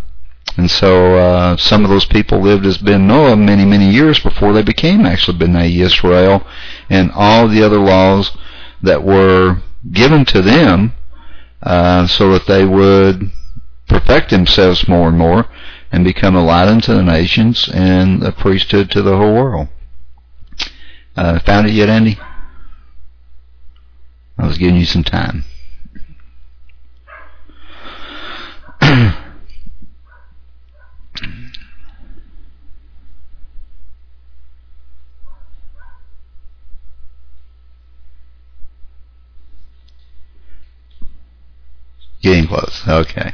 [0.59, 4.53] and so uh, some of those people lived as Ben Noah many, many years before
[4.53, 6.45] they became actually Bnei Yisrael.
[6.91, 8.37] And all the other laws
[8.83, 10.95] that were given to them
[11.63, 13.31] uh, so that they would
[13.87, 15.47] perfect themselves more and more
[15.93, 19.69] and become a light unto the nations and a priesthood to the whole world.
[21.17, 22.19] Uh, found it yet, Andy?
[24.37, 25.45] I was giving you some time.
[42.21, 42.83] Getting close.
[42.87, 43.33] Okay.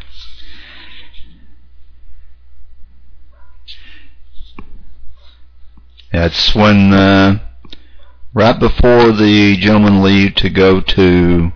[6.13, 7.39] That's when uh,
[8.35, 11.53] right before the gentlemen leave to go to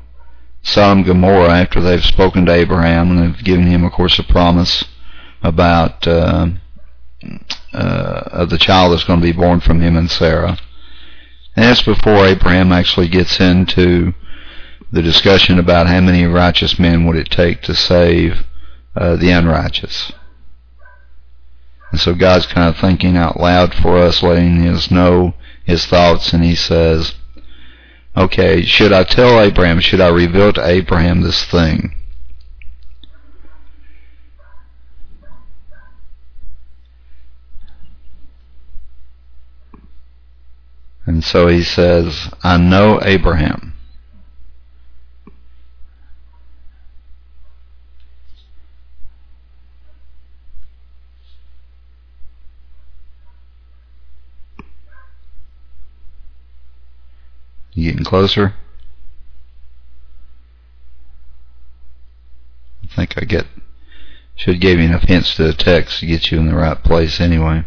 [0.63, 4.25] Sodom and Gomorrah after they've spoken to Abraham and they've given him, of course, a
[4.25, 4.85] promise
[5.43, 6.49] about uh,
[7.73, 10.59] uh, the child that's going to be born from him and Sarah.
[11.55, 14.15] And that's before Abraham actually gets into
[14.91, 18.45] the discussion about how many righteous men would it take to save
[18.97, 20.13] uh, the unrighteous.
[21.91, 25.35] And so God's kind of thinking out loud for us, letting us know
[25.65, 27.15] his thoughts, and he says,
[28.17, 31.95] okay, should I tell Abraham, should I reveal to Abraham this thing?
[41.07, 43.73] And so he says, I know Abraham.
[57.79, 58.55] You getting closer?
[62.83, 63.47] I think I get
[64.35, 67.21] should give you enough hints to the text to get you in the right place
[67.21, 67.65] anyway.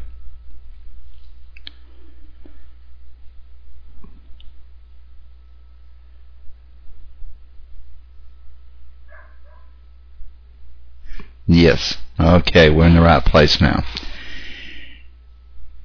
[11.47, 11.97] Yes.
[12.19, 13.85] Okay, we're in the right place now.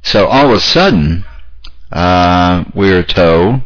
[0.03, 1.25] So all of a sudden,
[1.93, 3.63] uh, we're told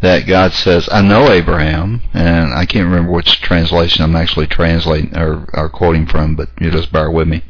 [0.00, 5.16] that God says, I know Abraham, and I can't remember which translation I'm actually translating
[5.16, 7.42] or, or quoting from, but you just bear with me.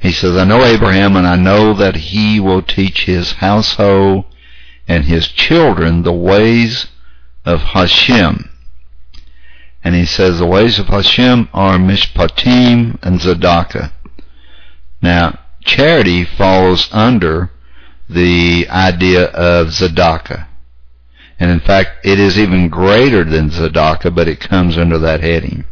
[0.00, 4.24] He says, I know Abraham, and I know that he will teach his household
[4.86, 6.86] and his children the ways
[7.44, 8.50] of Hashem.
[9.82, 13.92] And he says the ways of Hashem are Mishpatim and Zadaka.
[15.02, 17.50] Now, charity falls under
[18.08, 20.46] the idea of Zadaka.
[21.40, 25.64] And in fact, it is even greater than Zadaka, but it comes under that heading.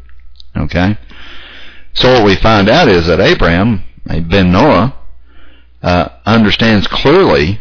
[0.56, 0.98] Okay?
[1.92, 4.96] So what we find out is that Abraham, Ben Noah,
[5.82, 7.60] uh, understands clearly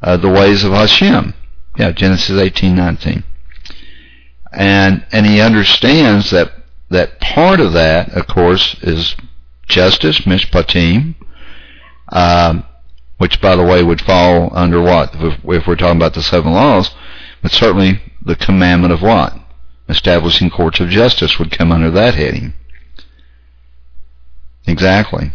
[0.00, 1.34] uh, the ways of Hashem.
[1.76, 3.24] Yeah, Genesis 18:19
[4.56, 6.52] and and he understands that
[6.90, 9.16] that part of that, of course, is
[9.66, 11.14] justice, mishpatim,
[12.10, 12.64] um,
[13.18, 16.52] which, by the way, would fall under what if, if we're talking about the seven
[16.52, 16.94] laws,
[17.44, 19.34] but certainly the commandment of what
[19.86, 22.54] establishing courts of justice would come under that heading.
[24.66, 25.30] Exactly.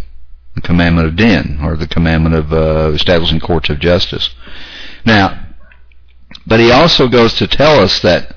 [0.56, 4.34] The commandment of din, or the commandment of uh, establishing courts of justice.
[5.06, 5.50] Now,
[6.48, 8.36] but he also goes to tell us that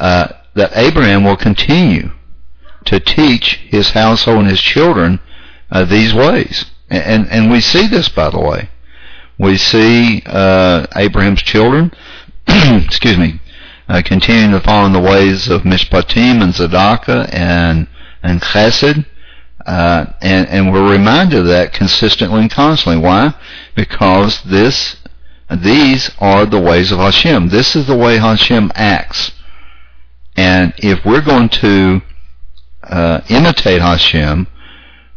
[0.00, 2.12] uh, that Abraham will continue
[2.86, 5.20] to teach his household and his children
[5.70, 6.64] uh, these ways.
[6.88, 8.70] And, and we see this, by the way.
[9.38, 11.92] We see uh, Abraham's children,
[12.84, 13.40] excuse me,
[13.88, 17.88] uh, continuing to follow in the ways of Mishpatim and Zadaka and
[18.22, 19.04] and Chesed,
[19.66, 23.02] uh, and and we're reminded of that consistently and constantly.
[23.02, 23.34] Why?
[23.74, 24.96] Because this,
[25.50, 27.48] these are the ways of Hashem.
[27.48, 29.32] This is the way Hashem acts.
[30.36, 32.02] And if we're going to
[32.82, 34.46] uh, imitate Hashem,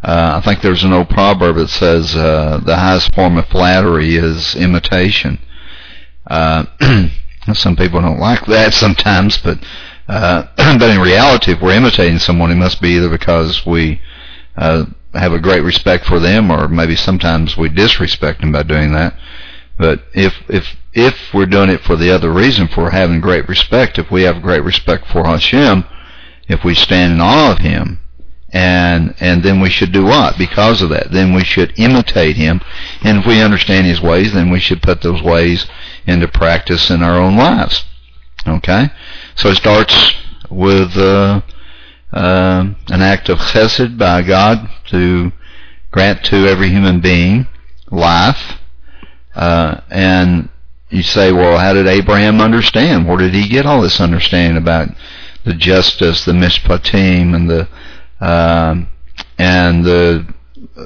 [0.04, 4.16] uh, I think there's an old proverb that says uh, the highest form of flattery
[4.16, 5.40] is imitation.
[6.28, 6.66] Uh,
[7.54, 9.60] some people don't like that sometimes, but
[10.08, 14.02] uh, but in reality, if we're imitating someone, it must be either because we
[14.56, 18.94] uh, have a great respect for them, or maybe sometimes we disrespect them by doing
[18.94, 19.18] that.
[19.78, 24.00] But if if if we're doing it for the other reason, for having great respect,
[24.00, 25.84] if we have great respect for Hashem,
[26.48, 28.00] if we stand in awe of Him,
[28.56, 30.38] and and then we should do what?
[30.38, 32.62] Because of that, then we should imitate Him,
[33.04, 35.68] and if we understand His ways, then we should put those ways
[36.08, 37.84] into practice in our own lives.
[38.48, 38.90] Okay,
[39.36, 40.14] so it starts
[40.50, 41.42] with uh,
[42.14, 45.34] uh, an act of chesed by God to
[45.92, 47.48] grant to every human being
[47.92, 48.60] life
[49.36, 50.50] uh, and
[50.90, 53.08] you say, well, how did Abraham understand?
[53.08, 54.90] Where did he get all this understanding about
[55.44, 57.68] the justice, the mishpatim, and the
[58.20, 58.88] um,
[59.38, 60.34] and the
[60.76, 60.82] uh,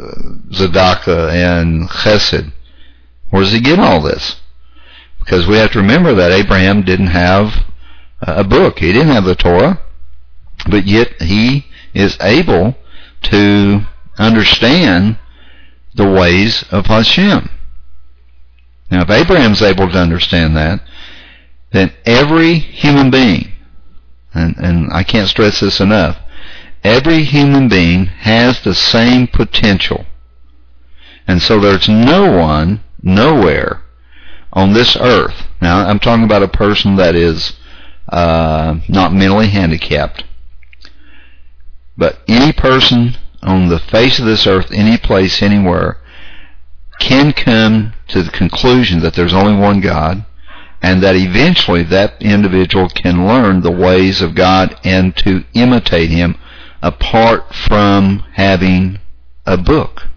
[0.52, 2.52] zadaka and chesed?
[3.30, 4.38] Where does he get all this?
[5.20, 7.66] Because we have to remember that Abraham didn't have
[8.22, 8.80] a book.
[8.80, 9.82] He didn't have the Torah,
[10.70, 12.76] but yet he is able
[13.24, 13.82] to
[14.18, 15.18] understand
[15.94, 17.50] the ways of Hashem.
[18.92, 20.82] Now, if Abraham's able to understand that,
[21.72, 23.52] then every human being,
[24.34, 26.18] and, and I can't stress this enough,
[26.84, 30.06] every human being has the same potential.
[31.28, 33.84] And so there's no one, nowhere,
[34.52, 35.48] on this earth.
[35.62, 37.54] Now, I'm talking about a person that is
[38.08, 40.24] uh, not mentally handicapped.
[41.96, 45.98] But any person on the face of this earth, any place, anywhere,
[47.00, 50.26] can come to the conclusion that there's only one God
[50.82, 56.38] and that eventually that individual can learn the ways of God and to imitate Him
[56.82, 59.00] apart from having
[59.46, 60.08] a book,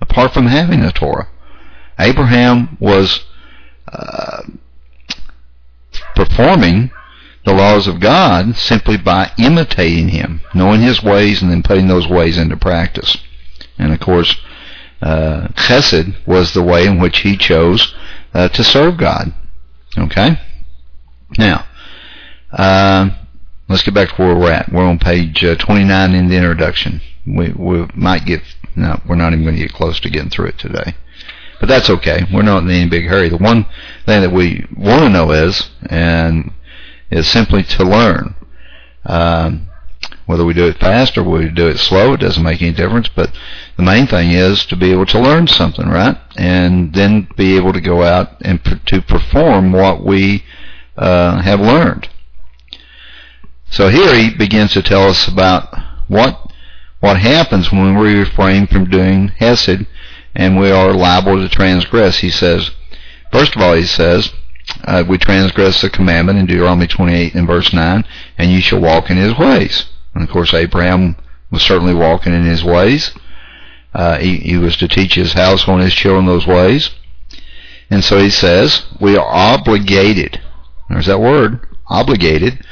[0.00, 1.28] apart from having a Torah.
[1.98, 3.24] Abraham was
[3.90, 4.42] uh,
[6.14, 6.90] performing
[7.44, 12.08] the laws of God simply by imitating him, knowing his ways and then putting those
[12.08, 13.16] ways into practice.
[13.78, 14.36] And of course,
[15.00, 17.94] uh, chesed was the way in which he chose
[18.34, 19.32] uh, to serve God.
[19.96, 20.40] Okay?
[21.38, 21.66] Now,
[22.52, 23.10] uh,
[23.68, 24.72] let's get back to where we're at.
[24.72, 27.00] We're on page uh, 29 in the introduction.
[27.26, 28.42] We, we might get,
[28.74, 30.94] no, we're not even going to get close to getting through it today.
[31.58, 32.24] But that's okay.
[32.32, 33.28] We're not in any big hurry.
[33.28, 33.66] The one
[34.04, 36.52] thing that we want to know is, and
[37.10, 38.34] is simply to learn.
[39.04, 39.68] Um,
[40.26, 43.08] whether we do it fast or we do it slow, it doesn't make any difference.
[43.08, 43.30] But
[43.76, 46.16] the main thing is to be able to learn something, right?
[46.36, 50.44] And then be able to go out and to perform what we
[50.96, 52.08] uh, have learned.
[53.70, 55.74] So here he begins to tell us about
[56.08, 56.50] what
[57.00, 59.86] what happens when we refrain from doing hesed
[60.34, 62.18] and we are liable to transgress.
[62.18, 62.70] He says,
[63.32, 64.32] first of all, he says,
[64.84, 68.04] uh, we transgress the commandment in Deuteronomy 28 and verse 9,
[68.36, 69.86] and you shall walk in his ways.
[70.14, 71.16] And of course, Abraham
[71.50, 73.12] was certainly walking in his ways.
[73.94, 76.90] Uh, he, he was to teach his household and his children those ways.
[77.88, 80.40] And so he says, we are obligated.
[80.90, 82.64] There's that word, obligated.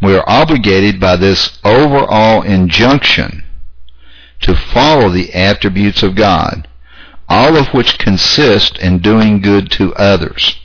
[0.00, 3.44] We are obligated by this overall injunction
[4.40, 6.68] to follow the attributes of God,
[7.28, 10.58] all of which consist in doing good to others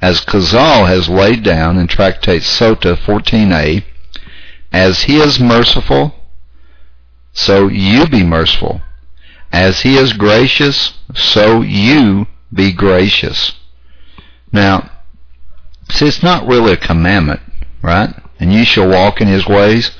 [0.00, 3.84] as Chazal has laid down in Tractate Sota 14a,
[4.72, 6.14] as he is merciful,
[7.32, 8.80] so you be merciful.
[9.52, 13.52] As he is gracious, so you be gracious.
[14.52, 14.90] Now,
[15.90, 17.40] see, it's not really a commandment,
[17.82, 18.14] right?
[18.40, 19.92] And you shall walk in his ways.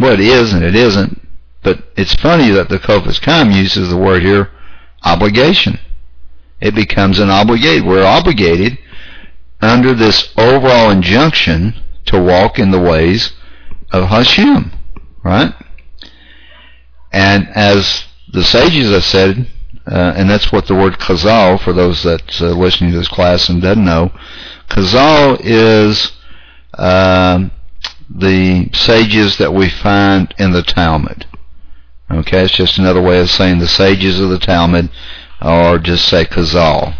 [0.00, 1.20] Well, it is and it isn't.
[1.62, 4.50] But it's funny that the Chofetz Chaim uses the word here,
[5.04, 5.78] obligation
[6.60, 7.84] it becomes an obligate.
[7.84, 8.78] We're obligated
[9.60, 13.32] under this overall injunction to walk in the ways
[13.92, 14.72] of Hashem,
[15.22, 15.54] right?
[17.12, 19.48] And as the sages have said,
[19.86, 23.48] uh, and that's what the word chazal, for those that uh, listening to this class
[23.48, 24.12] and doesn't know,
[24.68, 26.12] chazal is
[26.78, 27.48] uh,
[28.08, 31.26] the sages that we find in the Talmud.
[32.10, 34.90] Okay, it's just another way of saying the sages of the Talmud
[35.42, 36.96] or just say Chazal.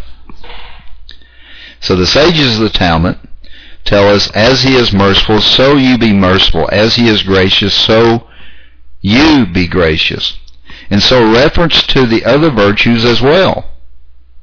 [1.80, 3.18] So the sages of the Talmud
[3.84, 6.68] tell us, as he is merciful, so you be merciful.
[6.70, 8.28] As he is gracious, so
[9.00, 10.36] you be gracious.
[10.90, 13.70] And so reference to the other virtues as well.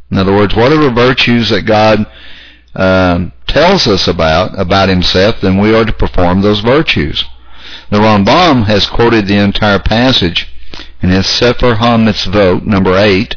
[0.10, 2.06] In other words, whatever virtues that God
[2.76, 7.24] um, tells us about, about himself, then we are to perform those virtues.
[7.90, 10.48] The Rambam has quoted the entire passage
[11.02, 13.36] in his Sefer HaMitzvot, number 8,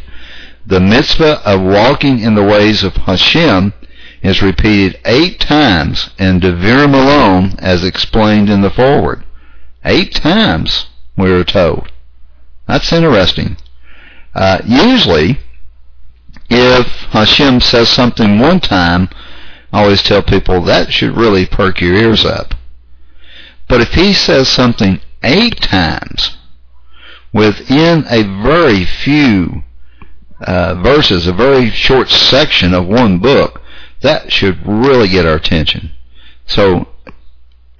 [0.66, 3.72] the mitzvah of walking in the ways of Hashem
[4.22, 9.24] is repeated eight times in Devarim alone as explained in the foreword.
[9.84, 10.86] Eight times,
[11.16, 11.90] we are told.
[12.66, 13.56] That's interesting.
[14.34, 15.38] Uh, usually,
[16.50, 19.08] if Hashem says something one time,
[19.72, 22.54] I always tell people that should really perk your ears up.
[23.68, 26.36] But if he says something eight times
[27.32, 29.62] within a very few
[30.40, 33.60] uh, verses, a very short section of one book,
[34.00, 35.90] that should really get our attention.
[36.46, 36.88] So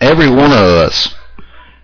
[0.01, 1.15] every one of us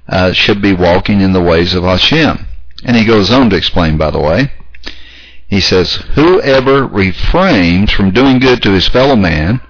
[0.08, 2.46] uh, should be walking in the ways of Hashem.
[2.84, 4.52] And he goes on to explain, by the way,
[5.46, 9.62] he says, Whoever refrains from doing good to his fellow man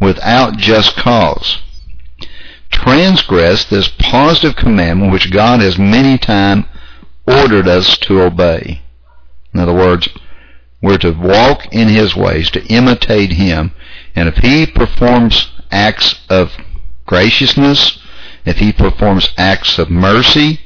[0.00, 1.58] without just cause
[2.70, 6.64] transgress this positive commandment which God has many times
[7.26, 8.82] ordered us to obey.
[9.52, 10.08] In other words,
[10.82, 13.72] we're to walk in his ways, to imitate him.
[14.14, 16.52] And if he performs acts of
[17.06, 17.98] graciousness,
[18.46, 20.60] if he performs acts of mercy,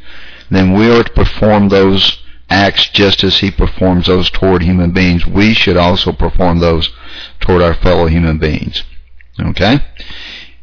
[0.50, 5.26] then we are to perform those acts just as he performs those toward human beings.
[5.26, 6.90] We should also perform those
[7.40, 8.84] toward our fellow human beings.
[9.40, 9.80] Okay?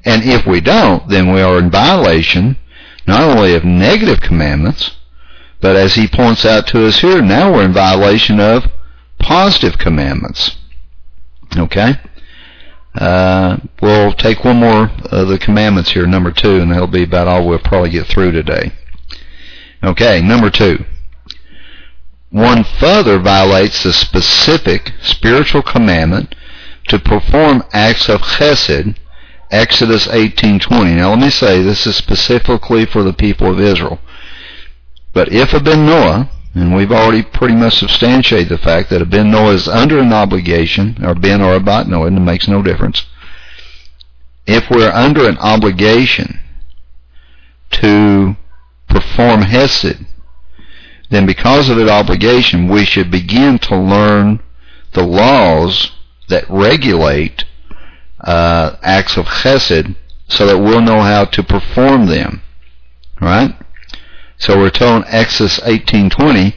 [0.03, 2.57] And if we don't, then we are in violation
[3.07, 4.95] not only of negative commandments,
[5.59, 8.65] but as he points out to us here, now we're in violation of
[9.19, 10.57] positive commandments.
[11.55, 11.95] Okay?
[12.95, 17.27] Uh, we'll take one more of the commandments here, number two, and that'll be about
[17.27, 18.71] all we'll probably get through today.
[19.83, 20.85] Okay, number two.
[22.29, 26.35] One further violates the specific spiritual commandment
[26.91, 28.97] to perform acts of chesed,
[29.49, 30.93] Exodus 18:20.
[30.93, 33.97] Now let me say this is specifically for the people of Israel.
[35.13, 39.05] But if a ben Noah, and we've already pretty much substantiated the fact that a
[39.05, 42.49] ben Noah is under an obligation, or ben or a bat Noah, and it makes
[42.49, 43.05] no difference.
[44.45, 46.41] If we're under an obligation
[47.71, 48.35] to
[48.89, 50.05] perform Hesed,
[51.09, 54.41] then because of that obligation, we should begin to learn
[54.91, 55.91] the laws
[56.31, 57.45] that regulate
[58.19, 59.95] uh, acts of Chesed
[60.27, 62.41] so that we'll know how to perform them.
[63.19, 63.55] Right?
[64.37, 66.55] So we're told in Exodus 18:20,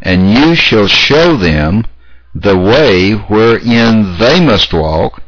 [0.00, 1.86] and you shall show them
[2.34, 5.22] the way wherein they must walk,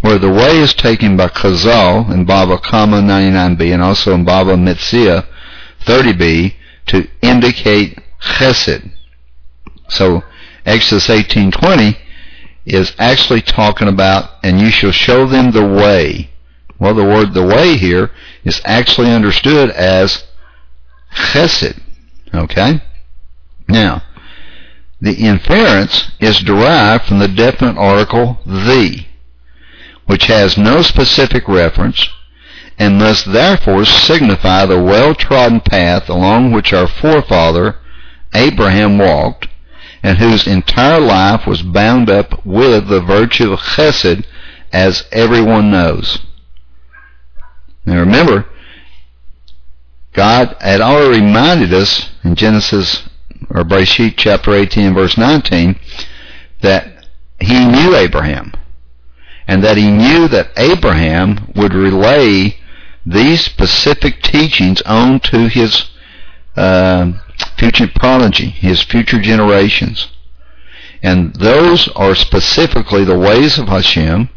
[0.00, 4.56] where the way is taken by Chazal in Baba Kama 99b and also in Baba
[4.56, 5.26] Metzia
[5.84, 6.54] 30b
[6.86, 8.90] to indicate chesed.
[9.88, 10.22] So
[10.64, 11.96] Exodus 18:20
[12.68, 16.30] is actually talking about, and you shall show them the way.
[16.78, 18.10] Well, the word the way here
[18.44, 20.24] is actually understood as
[21.14, 21.80] chesed.
[22.32, 22.82] Okay?
[23.68, 24.02] Now,
[25.00, 29.06] the inference is derived from the definite article the,
[30.06, 32.08] which has no specific reference
[32.78, 37.76] and must therefore signify the well-trodden path along which our forefather
[38.34, 39.48] Abraham walked
[40.02, 44.24] and whose entire life was bound up with the virtue of chesed
[44.72, 46.18] as everyone knows.
[47.84, 48.46] Now remember,
[50.12, 53.08] God had already reminded us in Genesis
[53.50, 55.78] or Bereshit chapter 18 verse 19
[56.60, 57.06] that
[57.40, 58.52] he knew Abraham
[59.46, 62.58] and that he knew that Abraham would relay
[63.06, 65.90] these specific teachings on to his
[66.56, 67.12] uh,
[67.56, 70.08] future prodigy, his future generations.
[71.02, 74.28] And those are specifically the ways of Hashem,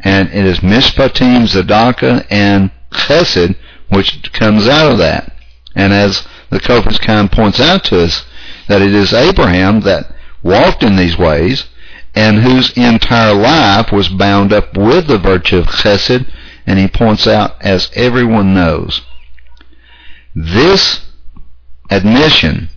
[0.00, 3.56] and it is Mishpatim, Zadaka, and Chesed
[3.90, 5.32] which comes out of that.
[5.74, 8.24] And as the Chofetz Chaim points out to us,
[8.68, 11.66] that it is Abraham that walked in these ways,
[12.14, 16.26] and whose entire life was bound up with the virtue of Chesed,
[16.66, 19.02] and he points out, as everyone knows.
[20.34, 21.00] This
[21.90, 22.68] admission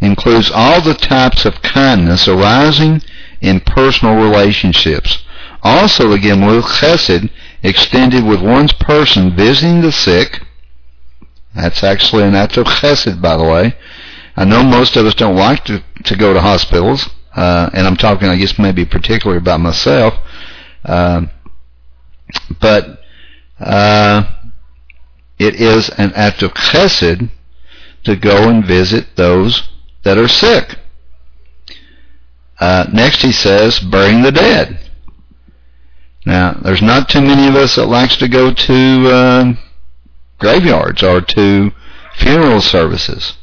[0.00, 3.02] includes all the types of kindness arising
[3.40, 5.24] in personal relationships.
[5.62, 7.30] Also, again, with chesed
[7.62, 10.42] extended with one's person visiting the sick.
[11.54, 13.74] That's actually an act of chesed, by the way.
[14.36, 17.96] I know most of us don't like to, to go to hospitals, uh, and I'm
[17.96, 20.14] talking, I guess, maybe particularly about myself.
[20.84, 21.26] Uh,
[22.60, 23.02] but
[23.58, 24.22] uh,
[25.38, 27.28] it is an act of chesed
[28.04, 29.68] to go and visit those
[30.02, 30.78] that are sick.
[32.58, 34.78] Uh, next he says, burying the dead.
[36.26, 39.54] Now, there's not too many of us that likes to go to uh,
[40.38, 41.72] graveyards or to
[42.16, 43.36] funeral services.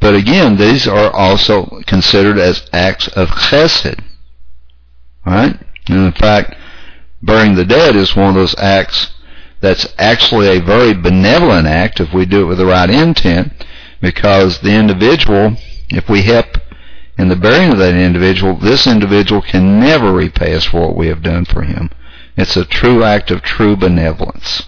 [0.00, 3.98] But again, these are also considered as acts of chesed.
[5.26, 5.58] Right?
[5.88, 6.54] And in fact,
[7.22, 9.13] burying the dead is one of those acts
[9.64, 13.64] that's actually a very benevolent act if we do it with the right intent
[13.98, 15.56] because the individual,
[15.88, 16.58] if we help
[17.16, 21.06] in the burying of that individual, this individual can never repay us for what we
[21.06, 21.88] have done for him.
[22.36, 24.64] It's a true act of true benevolence.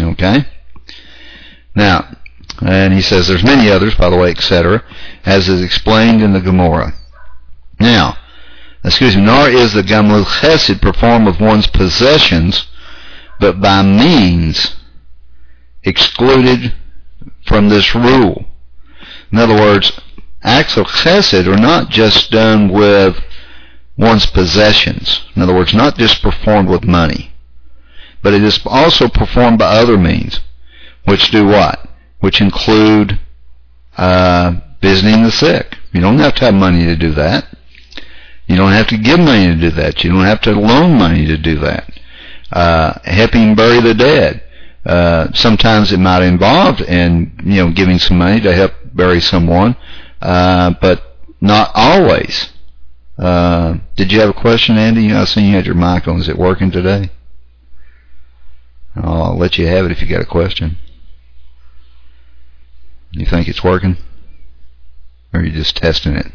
[0.00, 0.44] Okay?
[1.76, 2.16] Now,
[2.60, 4.82] and he says there's many others, by the way, etc.,
[5.24, 6.94] as is explained in the Gemara.
[7.78, 8.18] Now,
[8.82, 12.66] excuse me, nor is the Gamul Chesed performed with one's possessions
[13.42, 14.76] but by means
[15.82, 16.72] excluded
[17.44, 18.46] from this rule.
[19.32, 20.00] In other words,
[20.44, 23.18] acts of chesed are not just done with
[23.98, 25.26] one's possessions.
[25.34, 27.32] In other words, not just performed with money,
[28.22, 30.38] but it is also performed by other means,
[31.04, 31.88] which do what?
[32.20, 33.18] Which include
[33.96, 35.78] uh, visiting the sick.
[35.92, 37.44] You don't have to have money to do that.
[38.46, 40.04] You don't have to give money to do that.
[40.04, 41.92] You don't have to loan money to do that
[42.52, 44.42] uh, helping bury the dead.
[44.84, 49.76] Uh, sometimes it might involve in you know giving some money to help bury someone,
[50.20, 52.52] uh, but not always.
[53.18, 55.12] Uh, did you have a question, Andy?
[55.12, 56.20] I seen you had your mic on.
[56.20, 57.10] Is it working today?
[58.96, 60.76] I'll let you have it if you got a question.
[63.12, 63.96] You think it's working?
[65.32, 66.26] Or are you just testing it?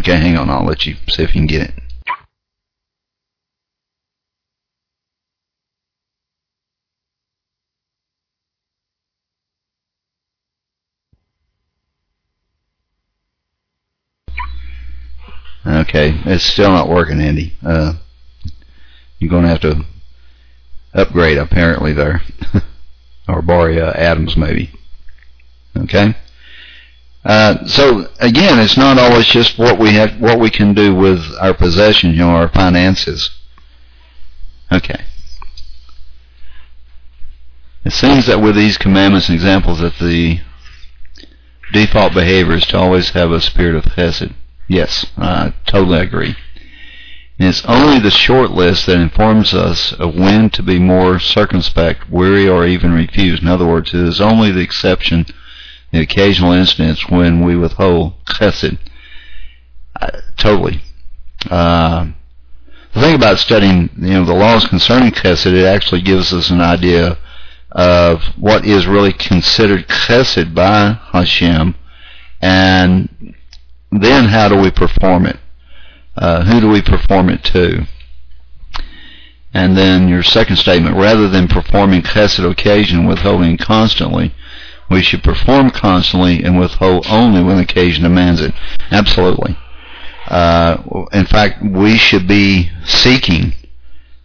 [0.00, 0.48] Okay, hang on.
[0.48, 1.74] I'll let you see if you can get it.
[15.66, 17.52] Okay, it's still not working, Andy.
[17.62, 17.92] Uh,
[19.18, 19.84] you're going to have to
[20.94, 22.22] upgrade apparently there,
[23.28, 24.70] or borrow uh, Adams maybe.
[25.76, 26.16] Okay.
[27.24, 31.22] Uh, so again, it's not always just what we have, what we can do with
[31.40, 33.30] our possessions, you know, our finances.
[34.72, 35.04] Okay.
[37.84, 40.40] It seems that with these commandments and examples that the
[41.72, 44.34] default behavior is to always have a spirit of chesed.
[44.68, 46.36] Yes, I totally agree.
[47.38, 52.10] And it's only the short list that informs us of when to be more circumspect,
[52.10, 53.40] weary, or even refuse.
[53.40, 55.26] In other words, it is only the exception,
[55.92, 58.78] the occasional instance when we withhold chesed.
[60.00, 60.82] Uh, totally.
[61.48, 62.10] Uh,
[62.92, 66.60] the thing about studying, you know, the laws concerning chesed, it actually gives us an
[66.60, 67.18] idea
[67.72, 71.74] of what is really considered chesed by Hashem,
[72.40, 73.34] and
[73.92, 75.38] then how do we perform it?
[76.16, 77.86] Uh, who do we perform it to?
[79.52, 84.34] And then your second statement, rather than performing chesed occasion withholding constantly,
[84.90, 88.52] we should perform constantly and withhold only when occasion demands it.
[88.90, 89.56] Absolutely.
[90.26, 93.52] Uh, in fact, we should be seeking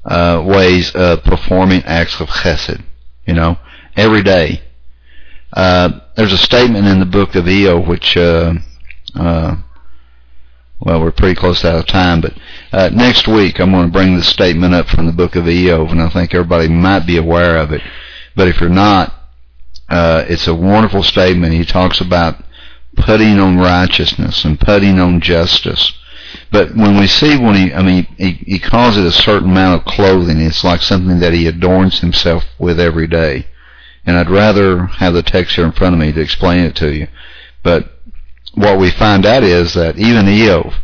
[0.03, 2.83] uh, ways of performing acts of chesed
[3.25, 3.57] you know,
[3.95, 4.61] every day.
[5.53, 8.53] Uh, there's a statement in the book of Iyov which, uh,
[9.15, 9.55] uh,
[10.79, 12.33] well, we're pretty close to out of time, but
[12.71, 15.91] uh, next week I'm going to bring this statement up from the book of Iyov,
[15.91, 17.81] and I think everybody might be aware of it.
[18.35, 19.13] But if you're not,
[19.89, 21.53] uh, it's a wonderful statement.
[21.53, 22.43] He talks about
[22.95, 25.93] putting on righteousness and putting on justice.
[26.51, 29.81] But when we see when he, I mean, he, he calls it a certain amount
[29.81, 30.39] of clothing.
[30.41, 33.47] It's like something that he adorns himself with every day.
[34.05, 36.93] And I'd rather have the text here in front of me to explain it to
[36.93, 37.07] you.
[37.63, 37.91] But
[38.53, 40.75] what we find out is that even Iyov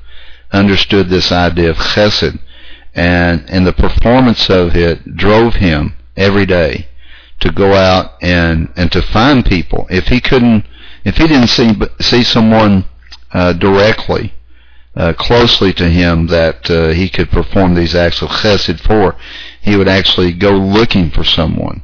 [0.51, 2.39] understood this idea of chesed,
[2.93, 6.87] and and the performance of it drove him every day
[7.41, 9.87] to go out and and to find people.
[9.89, 10.65] If he couldn't,
[11.03, 12.85] if he didn't see see someone
[13.33, 14.33] uh, directly
[14.95, 19.15] uh, closely to him that uh, he could perform these acts of chesed for,
[19.61, 21.81] he would actually go looking for someone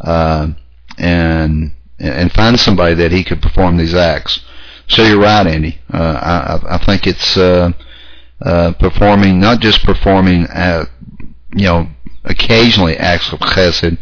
[0.00, 0.48] uh,
[0.98, 4.40] and and find somebody that he could perform these acts.
[4.88, 5.80] So you're right, Andy.
[5.92, 7.72] Uh, I, I think it's uh,
[8.42, 10.90] uh, performing, not just performing, at,
[11.54, 11.88] you know,
[12.24, 13.96] occasionally acts of chesed,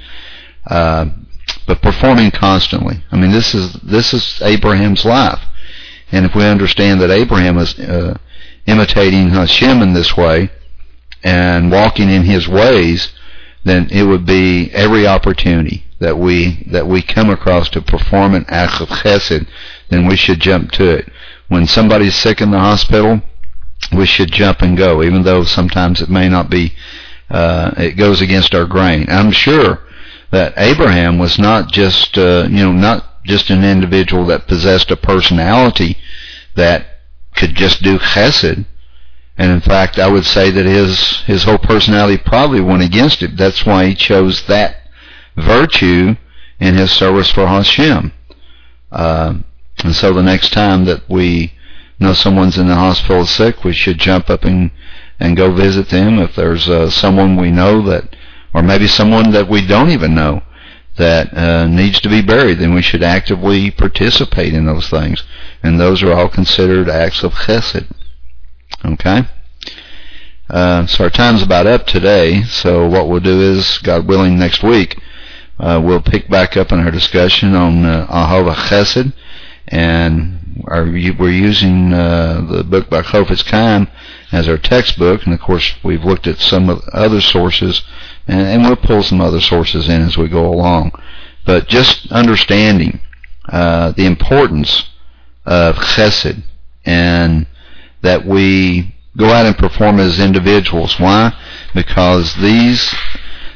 [0.67, 1.07] uh,
[1.67, 3.03] but performing constantly.
[3.11, 5.41] I mean, this is this is Abraham's life,
[6.11, 8.19] and if we understand that Abraham is uh,
[8.67, 10.51] imitating Hashem in this way
[11.23, 13.13] and walking in His ways,
[13.65, 18.45] then it would be every opportunity that we that we come across to perform an
[18.49, 19.47] act of chesed,
[19.89, 21.09] then we should jump to it.
[21.49, 23.23] When somebody's sick in the hospital,
[23.97, 26.75] we should jump and go, even though sometimes it may not be.
[27.31, 29.07] Uh, it goes against our grain.
[29.09, 29.79] I'm sure
[30.33, 34.97] that Abraham was not just uh, you know not just an individual that possessed a
[34.97, 35.97] personality
[36.57, 36.87] that
[37.37, 38.66] could just do chesed.
[39.39, 43.37] And in fact, I would say that his his whole personality probably went against it.
[43.37, 44.89] That's why he chose that
[45.37, 46.16] virtue
[46.61, 48.12] in his service for Hashem.
[48.91, 49.35] Uh,
[49.83, 51.55] and so the next time that we
[51.99, 54.70] know someone's in the hospital sick, we should jump up and
[55.18, 56.18] and go visit them.
[56.18, 58.12] If there's uh, someone we know that,
[58.55, 60.42] or maybe someone that we don't even know
[60.96, 65.22] that uh, needs to be buried, then we should actively participate in those things.
[65.62, 67.86] And those are all considered acts of chesed.
[68.84, 69.22] Okay?
[70.50, 74.62] Uh, so our time's about up today, so what we'll do is, God willing, next
[74.62, 75.00] week,
[75.59, 79.14] uh, we'll pick back up in our discussion on uh, Ahava Chesed,
[79.68, 83.88] and our, we're using uh, the book by Chofetz Chaim
[84.30, 87.82] as our textbook, and of course we've looked at some other sources,
[88.27, 90.93] and, and, we'll pull some other sources in as we go along.
[91.45, 93.01] But just understanding
[93.49, 94.89] uh, the importance
[95.45, 96.43] of chesed,
[96.85, 97.47] and
[98.03, 100.99] that we go out and perform as individuals.
[100.99, 101.37] Why?
[101.75, 102.95] Because these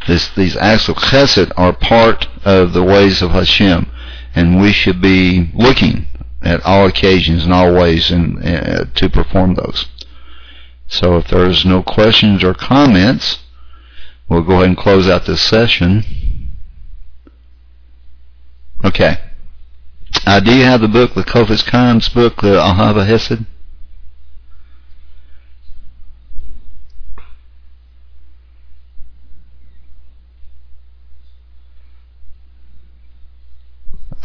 [0.06, 3.90] this, these acts of chesed are part of the ways of Hashem,
[4.34, 6.06] and we should be looking
[6.42, 9.86] at all occasions and all ways and, uh, to perform those.
[10.86, 13.40] So if there's no questions or comments,
[14.28, 16.04] we'll go ahead and close out this session.
[18.84, 19.18] Okay.
[20.26, 23.44] Uh, do you have the book, the Chofetz Chaim's book, the Ahava Hesed?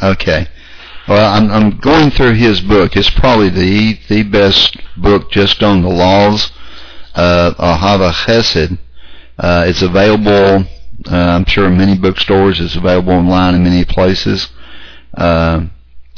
[0.02, 0.48] Okay.
[1.08, 2.96] Well, I'm, I'm going through his book.
[2.96, 6.52] It's probably the the best book just on the laws
[7.14, 8.80] of Ahava Chesed.
[9.42, 10.66] Uh, it's available
[11.10, 12.60] Uh, I'm sure in many bookstores.
[12.62, 14.50] It's available online in many places.
[15.16, 15.66] Uh,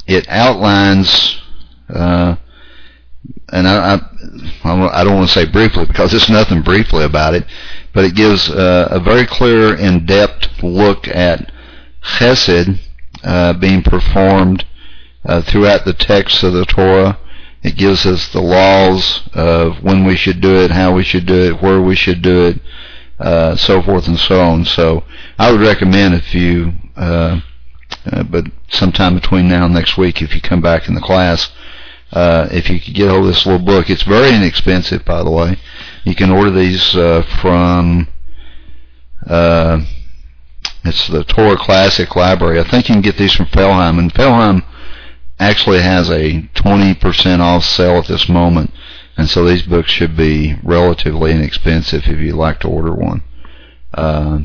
[0.05, 1.41] it outlines,
[1.87, 2.35] uh,
[3.49, 3.99] and I, I,
[4.65, 7.45] I don't want to say briefly because there's nothing briefly about it,
[7.93, 11.49] but it gives uh, a very clear, in-depth look at
[12.03, 12.77] chesed
[13.23, 14.65] uh, being performed
[15.25, 17.17] uh, throughout the text of the Torah.
[17.63, 21.41] It gives us the laws of when we should do it, how we should do
[21.41, 22.59] it, where we should do it,
[23.23, 24.65] uh, so forth and so on.
[24.65, 25.05] So
[25.39, 27.39] I would recommend if you, uh,
[28.05, 31.49] uh, but sometime between now and next week, if you come back in the class,
[32.11, 35.31] uh, if you could get hold of this little book, it's very inexpensive, by the
[35.31, 35.57] way.
[36.03, 38.09] You can order these uh, from.
[39.25, 39.85] Uh,
[40.85, 42.59] it's the Torah Classic Library.
[42.59, 44.65] I think you can get these from Feldheim, and Feldheim
[45.39, 48.71] actually has a 20% off sale at this moment,
[49.17, 53.23] and so these books should be relatively inexpensive if you'd like to order one.
[53.93, 54.39] Uh,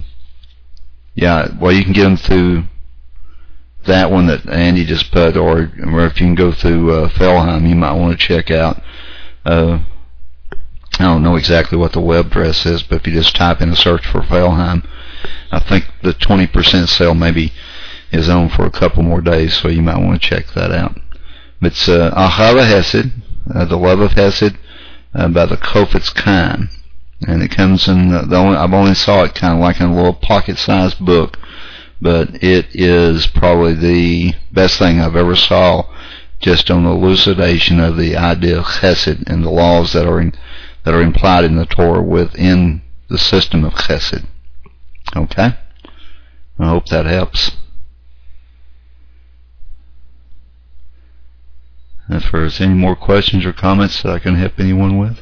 [1.15, 2.65] yeah, well, you can get them through
[3.87, 7.69] that one that Andy just put, or, or if you can go through uh, Feldheim,
[7.69, 8.83] you might want to check out.
[9.45, 9.81] Uh,
[10.99, 13.71] I don't know exactly what the web address is, but if you just type in
[13.71, 14.87] a search for Feldheim,
[15.51, 17.53] I think the 20% sale maybe
[18.11, 20.99] is on for a couple more days, so you might want to check that out.
[21.61, 23.11] It's uh, Ahava Hesed,
[23.55, 24.57] uh, the love of Hesed,
[25.15, 26.69] uh, by the Chofetz Chaim,
[27.27, 29.89] and it comes in the, the only I've only saw it kind of like in
[29.89, 31.39] a little pocket-sized book,
[32.01, 35.85] but it is probably the best thing I've ever saw,
[36.41, 40.33] just on the elucidation of the idea of Chesed and the laws that are in,
[40.85, 44.25] that are implied in the Torah within the system of Chesed.
[45.17, 45.57] Okay,
[46.59, 47.53] I hope that helps.
[52.11, 55.21] If there's any more questions or comments that I can help anyone with.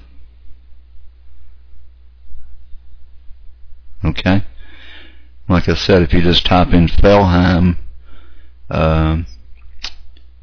[4.05, 4.45] Okay.
[5.49, 7.77] Like I said, if you just type in Feldheim,
[8.71, 9.23] uh,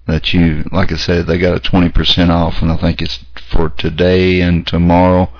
[0.05, 3.69] that you, like I said, they got a 20% off, and I think it's for
[3.69, 5.31] today and tomorrow.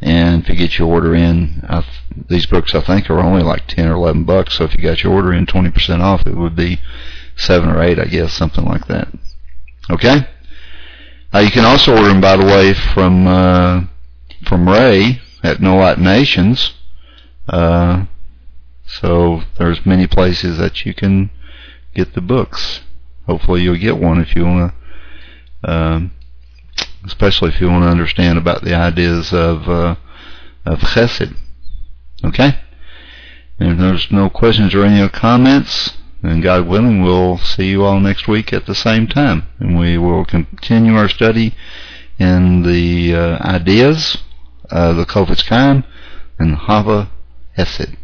[0.00, 1.84] And if you get your order in, I,
[2.28, 4.58] these books I think are only like 10 or 11 bucks.
[4.58, 6.80] So if you got your order in 20% off, it would be
[7.36, 9.08] seven or eight, I guess, something like that.
[9.90, 10.26] Okay.
[11.32, 13.84] Uh, you can also order them, by the way, from uh,
[14.44, 16.74] from Ray at No Light Nations.
[17.48, 18.06] Uh,
[18.86, 21.30] so there's many places that you can
[21.94, 22.80] get the books.
[23.26, 24.74] Hopefully you'll get one if you want
[25.62, 26.12] to, um,
[27.04, 29.94] especially if you want to understand about the ideas of uh,
[30.64, 31.36] of Chesed.
[32.24, 32.58] Okay.
[33.60, 38.00] And if there's no questions or any comments, and God willing, we'll see you all
[38.00, 39.48] next week at the same time.
[39.58, 41.54] And we will continue our study
[42.18, 44.18] in the uh, ideas
[44.70, 45.84] of the Chofetz Chaim
[46.38, 47.10] and Hava
[47.56, 47.96] Hesed.